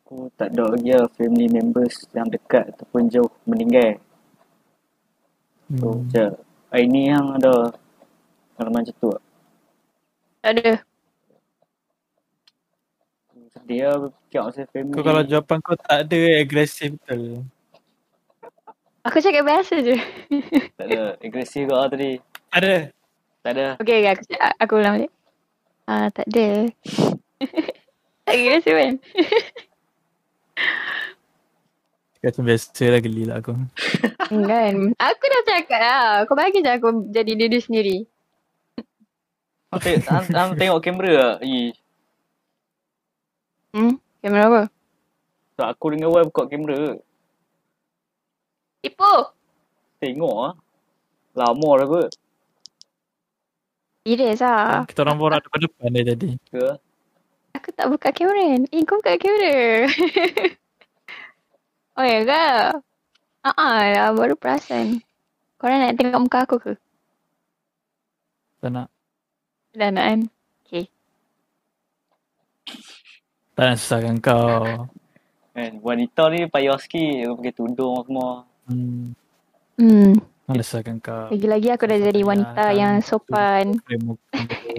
Aku 0.03 0.27
tak 0.35 0.51
ada 0.51 0.67
lagi 0.67 0.91
lah 0.91 1.07
family 1.15 1.47
members 1.47 2.03
yang 2.11 2.27
dekat 2.27 2.75
ataupun 2.75 3.07
jauh 3.07 3.31
meninggal. 3.47 4.03
So, 5.79 5.95
Hmm. 5.95 6.05
macam 6.05 6.27
hari 6.69 6.85
ni 6.91 7.07
yang 7.07 7.39
ada 7.39 7.71
pengalaman 8.53 8.83
macam 8.83 8.95
tu 8.99 9.09
lah. 9.09 9.23
Tak 10.43 10.51
ada. 10.59 10.71
Lah 13.65 13.97
fikir 14.13 14.41
pasal 14.45 14.65
family. 14.69 14.93
Kau 14.93 15.01
kalau 15.01 15.21
jawapan 15.25 15.57
kau 15.65 15.73
tak 15.73 15.97
ada 16.05 16.19
agresif 16.37 16.93
betul. 17.01 17.41
Aku 19.05 19.17
cakap 19.21 19.45
biasa 19.45 19.73
je. 19.81 19.97
Tak 20.77 20.85
ada 20.85 21.17
agresif 21.21 21.65
kau 21.65 21.77
lah 21.77 21.89
tadi. 21.89 22.21
Ada. 22.53 22.93
Tak 23.41 23.51
ada. 23.57 23.67
Okay, 23.81 24.01
okay 24.01 24.09
aku, 24.13 24.23
cakap, 24.29 24.51
aku 24.57 24.73
ulang 24.81 24.93
balik. 25.01 25.11
Ah, 25.85 26.09
tak 26.09 26.25
ada. 26.33 26.49
tak 28.25 28.33
sih 28.37 28.73
kan? 28.73 28.93
Macam 32.25 32.41
biasa 32.41 32.85
lah 32.89 33.01
geli 33.05 33.23
lah 33.29 33.37
aku. 33.37 33.53
kan? 34.49 34.75
Aku 34.97 35.23
dah 35.29 35.41
cakap 35.45 35.77
lah. 35.81 36.09
Kau 36.25 36.33
bagi 36.33 36.65
je 36.65 36.73
aku 36.73 37.05
jadi 37.13 37.31
diri 37.37 37.59
sendiri. 37.61 37.97
Hang 40.33 40.57
tengok, 40.57 40.81
kamera? 40.81 41.37
Ih. 41.45 41.73
Hmm? 43.75 43.99
Kamera 44.23 44.47
apa? 44.47 44.61
Tak 45.59 45.67
aku 45.75 45.91
dengan 45.91 46.15
wife 46.15 46.31
buka 46.31 46.47
kamera. 46.47 46.95
Tipu! 48.79 49.13
Tengok 49.99 50.35
ah. 50.47 50.53
Lama 51.35 51.69
dah 51.83 51.87
kot. 51.91 52.09
Serius 54.07 54.39
lah. 54.39 54.87
Kita 54.87 55.03
orang 55.03 55.19
borak 55.19 55.43
depan-depan 55.43 55.91
dia 55.91 56.03
tadi. 56.07 56.29
Ke? 56.47 56.79
Aku 57.59 57.69
tak 57.75 57.91
buka 57.91 58.15
kamera. 58.15 58.63
Eh, 58.63 58.81
kau 58.87 58.95
buka 59.03 59.19
kamera. 59.19 59.91
oh 61.99 62.05
ya 62.07 62.19
ke? 62.23 62.45
Ah, 63.43 63.55
ah, 63.59 63.79
lah, 63.91 64.09
baru 64.15 64.39
perasan. 64.39 65.03
Korang 65.59 65.83
nak 65.83 65.99
tengok 65.99 66.23
muka 66.23 66.47
aku 66.47 66.63
ke? 66.63 66.73
Tak 68.63 68.71
nak. 68.71 68.87
Dah 69.75 69.91
nak 69.91 70.05
kan? 70.07 70.19
Okay. 70.63 70.94
Tak 73.55 73.63
nak 73.71 73.79
susahkan 73.79 74.19
kau. 74.19 74.91
Kan, 75.55 75.79
wanita 75.79 76.27
ni 76.27 76.43
payah 76.51 76.75
sikit. 76.75 77.39
Pakai 77.39 77.55
tudung 77.55 78.03
semua. 78.03 78.43
Hmm. 78.67 79.15
Hmm. 79.79 80.19
Tak 80.43 80.53
nak 80.59 80.65
susahkan 80.67 80.99
kau. 80.99 81.31
Lagi-lagi 81.31 81.71
aku 81.71 81.87
dah 81.87 81.99
jadi 82.03 82.21
wanita 82.27 82.63
kan. 82.67 82.75
yang 82.75 82.93
sopan. 82.99 83.79
Dia. 83.87 83.95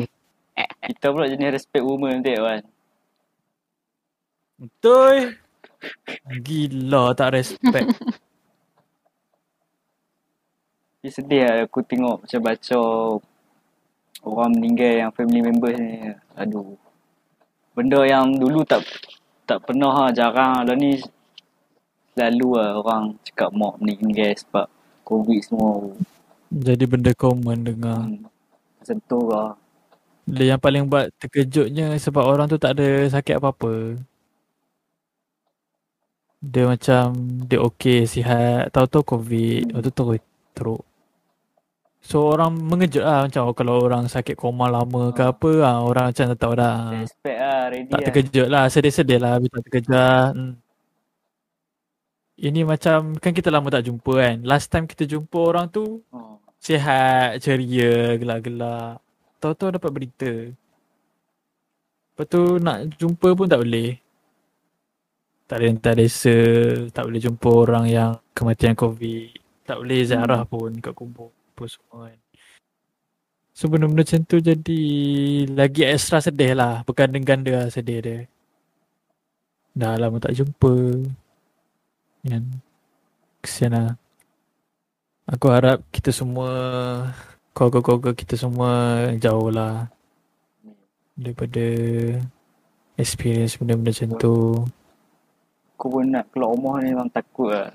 Kita 0.92 1.08
pula 1.08 1.24
jenis 1.24 1.56
respect 1.56 1.84
woman 1.88 2.20
nanti 2.20 2.36
kan. 2.36 2.62
Betul. 4.60 5.40
Gila 6.44 7.16
tak 7.16 7.32
respect. 7.32 7.96
Tapi 11.00 11.08
sedih 11.08 11.46
lah 11.46 11.64
aku 11.64 11.80
tengok 11.86 12.26
macam 12.26 12.40
baca 12.44 12.80
orang 14.26 14.50
meninggal 14.52 14.92
yang 15.06 15.10
family 15.16 15.40
members 15.40 15.80
ni. 15.80 16.12
Aduh. 16.36 16.76
Benda 17.76 18.00
yang 18.08 18.40
dulu 18.40 18.64
tak 18.64 18.88
tak 19.44 19.60
pernah 19.68 19.92
lah, 19.92 20.10
jarang 20.16 20.64
lah 20.64 20.72
ni 20.72 20.96
selalu 22.16 22.56
lah 22.56 22.80
orang 22.80 23.12
cakap 23.20 23.52
mak 23.52 23.76
meninggal 23.76 24.32
sebab 24.32 24.66
covid 25.04 25.44
semua. 25.44 25.92
Jadi 26.48 26.88
benda 26.88 27.12
common 27.12 27.60
dengar. 27.60 28.08
Hmm. 28.08 28.24
Macam 28.80 28.96
tu 29.04 29.20
lah. 29.28 29.52
Dia 30.24 30.56
yang 30.56 30.60
paling 30.64 30.88
buat 30.88 31.12
terkejutnya 31.20 31.92
sebab 32.00 32.24
orang 32.24 32.48
tu 32.48 32.56
tak 32.56 32.80
ada 32.80 33.12
sakit 33.12 33.36
apa-apa. 33.36 34.00
Dia 36.40 36.64
macam 36.64 37.12
dia 37.44 37.60
okey 37.60 38.08
sihat, 38.08 38.72
tahu-tahu 38.72 39.20
covid, 39.20 39.76
lepas 39.76 39.84
tu 39.84 39.92
teruk. 40.56 40.82
So 42.06 42.30
orang 42.30 42.54
mengejut 42.70 43.02
lah 43.02 43.26
macam 43.26 43.50
oh, 43.50 43.54
kalau 43.58 43.82
orang 43.82 44.06
sakit 44.06 44.38
koma 44.38 44.70
lama 44.70 45.10
ke 45.10 45.26
Ah. 45.26 45.34
apa 45.34 45.50
lah, 45.58 45.76
orang 45.82 46.04
macam 46.14 46.24
tak 46.30 46.38
tahu 46.38 46.54
dah. 46.54 46.76
Respect 47.02 47.38
lah, 47.42 47.62
ready 47.66 47.90
Tak 47.90 47.98
lah. 47.98 48.04
terkejut 48.06 48.46
lah, 48.46 48.64
sedih-sedih 48.70 49.18
lah 49.18 49.30
tapi 49.34 49.46
tak 49.50 49.60
terkejut. 49.66 50.30
Hmm. 50.38 50.52
Ini 52.38 52.60
macam 52.62 52.98
kan 53.18 53.32
kita 53.34 53.48
lama 53.50 53.66
tak 53.74 53.90
jumpa 53.90 54.12
kan. 54.22 54.36
Last 54.46 54.70
time 54.70 54.86
kita 54.86 55.02
jumpa 55.02 55.34
orang 55.50 55.66
tu 55.66 55.98
Oh. 56.14 56.38
sihat, 56.62 57.42
ceria, 57.42 58.14
gelak-gelak. 58.14 59.02
Tahu-tahu 59.42 59.74
dapat 59.74 59.90
berita. 59.90 60.30
Lepas 62.14 62.26
tu 62.30 62.42
nak 62.62 62.86
jumpa 62.96 63.28
pun 63.34 63.50
tak 63.50 63.66
boleh. 63.66 63.98
Tak 65.50 65.58
boleh 65.58 65.68
hantar 65.74 65.94
desa, 65.98 66.38
tak 66.94 67.02
boleh 67.02 67.18
jumpa 67.18 67.50
orang 67.50 67.84
yang 67.90 68.10
kematian 68.30 68.78
COVID. 68.78 69.42
Tak 69.66 69.82
boleh 69.82 70.00
ziarah 70.06 70.46
pun 70.46 70.70
kat 70.78 70.94
kubur 70.94 71.35
apa 71.56 71.64
semua 71.72 72.12
kan. 72.12 72.20
So 73.56 73.72
benda-benda 73.72 74.04
macam 74.04 74.20
tu 74.28 74.36
jadi 74.36 74.80
lagi 75.48 75.88
extra 75.88 76.20
sedih 76.20 76.52
lah. 76.52 76.84
Berganda-ganda 76.84 77.64
lah 77.64 77.68
sedih 77.72 78.04
dia. 78.04 78.18
Dah 79.72 79.96
lama 79.96 80.20
tak 80.20 80.36
jumpa. 80.36 80.76
Kan. 82.28 82.44
Kesian 83.40 83.72
lah. 83.72 83.96
Aku 85.24 85.48
harap 85.48 85.80
kita 85.88 86.12
semua 86.12 86.52
keluarga-keluarga 87.56 88.12
kita 88.12 88.36
semua 88.36 89.00
jauh 89.16 89.48
lah 89.48 89.88
daripada 91.16 91.64
experience 93.00 93.56
benda-benda 93.56 93.96
macam 93.96 94.10
tu. 94.20 94.36
Aku 95.80 95.88
pun 95.88 96.04
nak 96.12 96.28
keluar 96.28 96.52
rumah 96.52 96.76
ni 96.84 96.92
memang 96.92 97.08
takut 97.08 97.56
lah. 97.56 97.72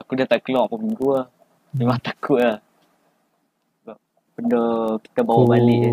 Aku 0.00 0.16
dah 0.16 0.24
tak 0.24 0.40
keluar 0.48 0.64
berapa 0.72 0.80
minggu 0.80 1.08
lah. 1.20 1.26
Memang 1.76 2.00
takut 2.00 2.40
lah. 2.40 2.56
Benda 4.42 4.98
kita 5.06 5.20
bawa 5.22 5.54
balik 5.54 5.78
je. 5.86 5.90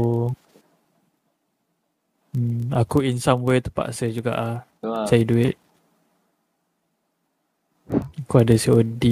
Hmm, 2.33 2.73
aku 2.73 3.05
in 3.05 3.21
some 3.21 3.45
way 3.45 3.61
terpaksa 3.61 4.09
juga 4.09 4.33
ah 4.33 4.57
lah. 4.81 5.05
cari 5.05 5.21
duit. 5.21 5.55
Aku 8.25 8.41
ada 8.41 8.57
COD 8.57 9.05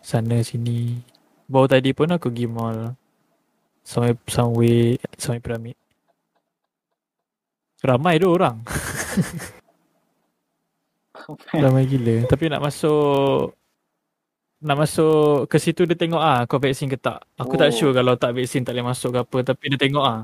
sana 0.00 0.40
sini. 0.40 0.96
Baru 1.44 1.68
tadi 1.68 1.92
pun 1.92 2.08
aku 2.08 2.32
pergi 2.32 2.48
mall. 2.48 2.96
Sampai 3.84 4.16
Sunway, 4.24 4.96
sampai 5.20 5.44
Pyramid. 5.44 5.76
Ramai 7.84 8.16
tu 8.16 8.32
orang. 8.32 8.64
Ramai 11.62 11.84
gila. 11.88 12.24
Tapi 12.28 12.48
nak 12.48 12.64
masuk 12.64 13.52
nak 14.64 14.76
masuk 14.80 15.44
ke 15.52 15.56
situ 15.60 15.84
dia 15.84 15.92
tengok 15.92 16.22
ah 16.24 16.48
kau 16.48 16.56
vaksin 16.56 16.88
ke 16.88 16.96
tak. 16.96 17.20
Aku 17.36 17.54
tak 17.60 17.70
Oh. 17.70 17.74
sure 17.76 17.92
kalau 17.92 18.16
tak 18.16 18.32
vaksin 18.32 18.64
tak 18.64 18.72
boleh 18.72 18.88
masuk 18.88 19.10
ke 19.12 19.18
apa 19.20 19.38
tapi 19.52 19.64
dia 19.68 19.78
tengok 19.78 20.04
ah. 20.04 20.20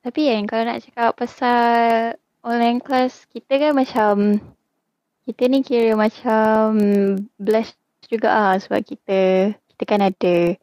Tapi 0.00 0.20
kan 0.32 0.44
kalau 0.48 0.62
nak 0.64 0.80
cakap 0.80 1.10
pasal 1.12 1.68
online 2.40 2.80
class, 2.80 3.28
kita 3.28 3.52
kan 3.60 3.72
macam 3.76 4.40
kita 5.28 5.42
ni 5.52 5.60
kira 5.60 5.92
macam 5.92 6.72
blessed 7.36 7.76
juga 8.08 8.28
ah 8.32 8.54
sebab 8.56 8.80
kita 8.80 9.52
kita 9.52 9.82
kan 9.84 10.00
ada 10.00 10.56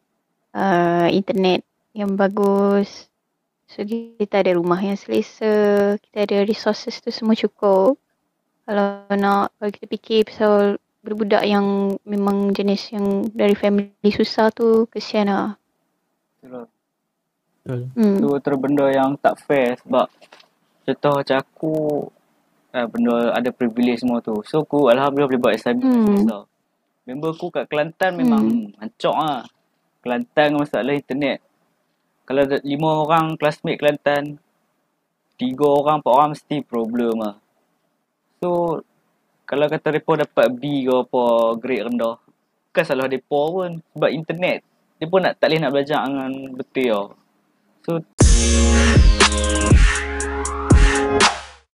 uh, 0.58 1.06
internet 1.14 1.62
yang 1.94 2.18
bagus. 2.18 3.06
So 3.70 3.86
kita 3.86 4.42
ada 4.42 4.58
rumah 4.58 4.82
yang 4.82 4.98
selesa, 4.98 5.94
kita 6.02 6.18
ada 6.26 6.36
resources 6.42 6.98
tu 6.98 7.14
semua 7.14 7.38
cukup. 7.38 7.94
Kalau 8.66 9.06
nak 9.14 9.54
kalau 9.58 9.70
kita 9.70 9.86
fikir 9.86 10.26
pasal 10.26 10.82
budak-budak 11.06 11.46
yang 11.46 11.94
memang 12.02 12.50
jenis 12.50 12.90
yang 12.90 13.30
dari 13.30 13.54
family 13.54 14.10
susah 14.10 14.50
tu 14.50 14.90
kesian 14.90 15.30
lah. 15.30 15.54
Tu 16.42 16.50
lah. 16.50 16.66
Betul. 17.62 17.94
Hmm. 17.94 18.18
Tu 18.18 18.28
terus 18.42 18.58
benda 18.58 18.90
yang 18.90 19.14
tak 19.14 19.38
fair 19.46 19.78
sebab 19.86 20.10
contoh 20.82 21.12
macam 21.22 21.36
aku 21.38 21.74
eh, 22.74 22.86
benda 22.90 23.30
ada 23.30 23.50
privilege 23.54 24.02
semua 24.02 24.18
tu. 24.18 24.34
So 24.42 24.66
aku 24.66 24.90
alhamdulillah 24.90 25.30
boleh 25.30 25.42
buat 25.46 25.54
assignment 25.54 26.26
Hmm. 26.26 26.42
Member 27.06 27.30
aku 27.38 27.54
kat 27.54 27.70
Kelantan 27.70 28.18
memang 28.18 28.42
hmm. 28.42 28.82
hancur 28.82 29.14
lah. 29.14 29.46
Kelantan 30.02 30.58
masalah 30.58 30.90
internet. 30.90 31.38
Kalau 32.26 32.42
ada 32.42 32.58
lima 32.66 33.06
orang 33.06 33.38
classmate 33.38 33.78
Kelantan, 33.78 34.42
tiga 35.38 35.70
orang, 35.70 36.02
empat 36.02 36.10
orang 36.10 36.30
mesti 36.34 36.56
problem 36.66 37.22
lah. 37.22 37.38
So, 38.42 38.82
kalau 39.46 39.70
kata 39.70 39.94
mereka 39.94 40.26
dapat 40.26 40.46
B 40.58 40.84
ke 40.84 40.94
apa 41.06 41.22
grade 41.62 41.86
rendah 41.86 42.18
bukan 42.74 42.84
salah 42.84 43.06
mereka 43.06 43.40
pun. 43.54 43.70
Sebab 43.94 44.10
internet 44.10 44.66
mereka 44.98 45.16
nak 45.22 45.32
tak 45.38 45.46
boleh 45.48 45.60
nak 45.60 45.72
belajar 45.72 46.00
dengan 46.08 46.32
betul 46.56 47.14
so 47.84 47.92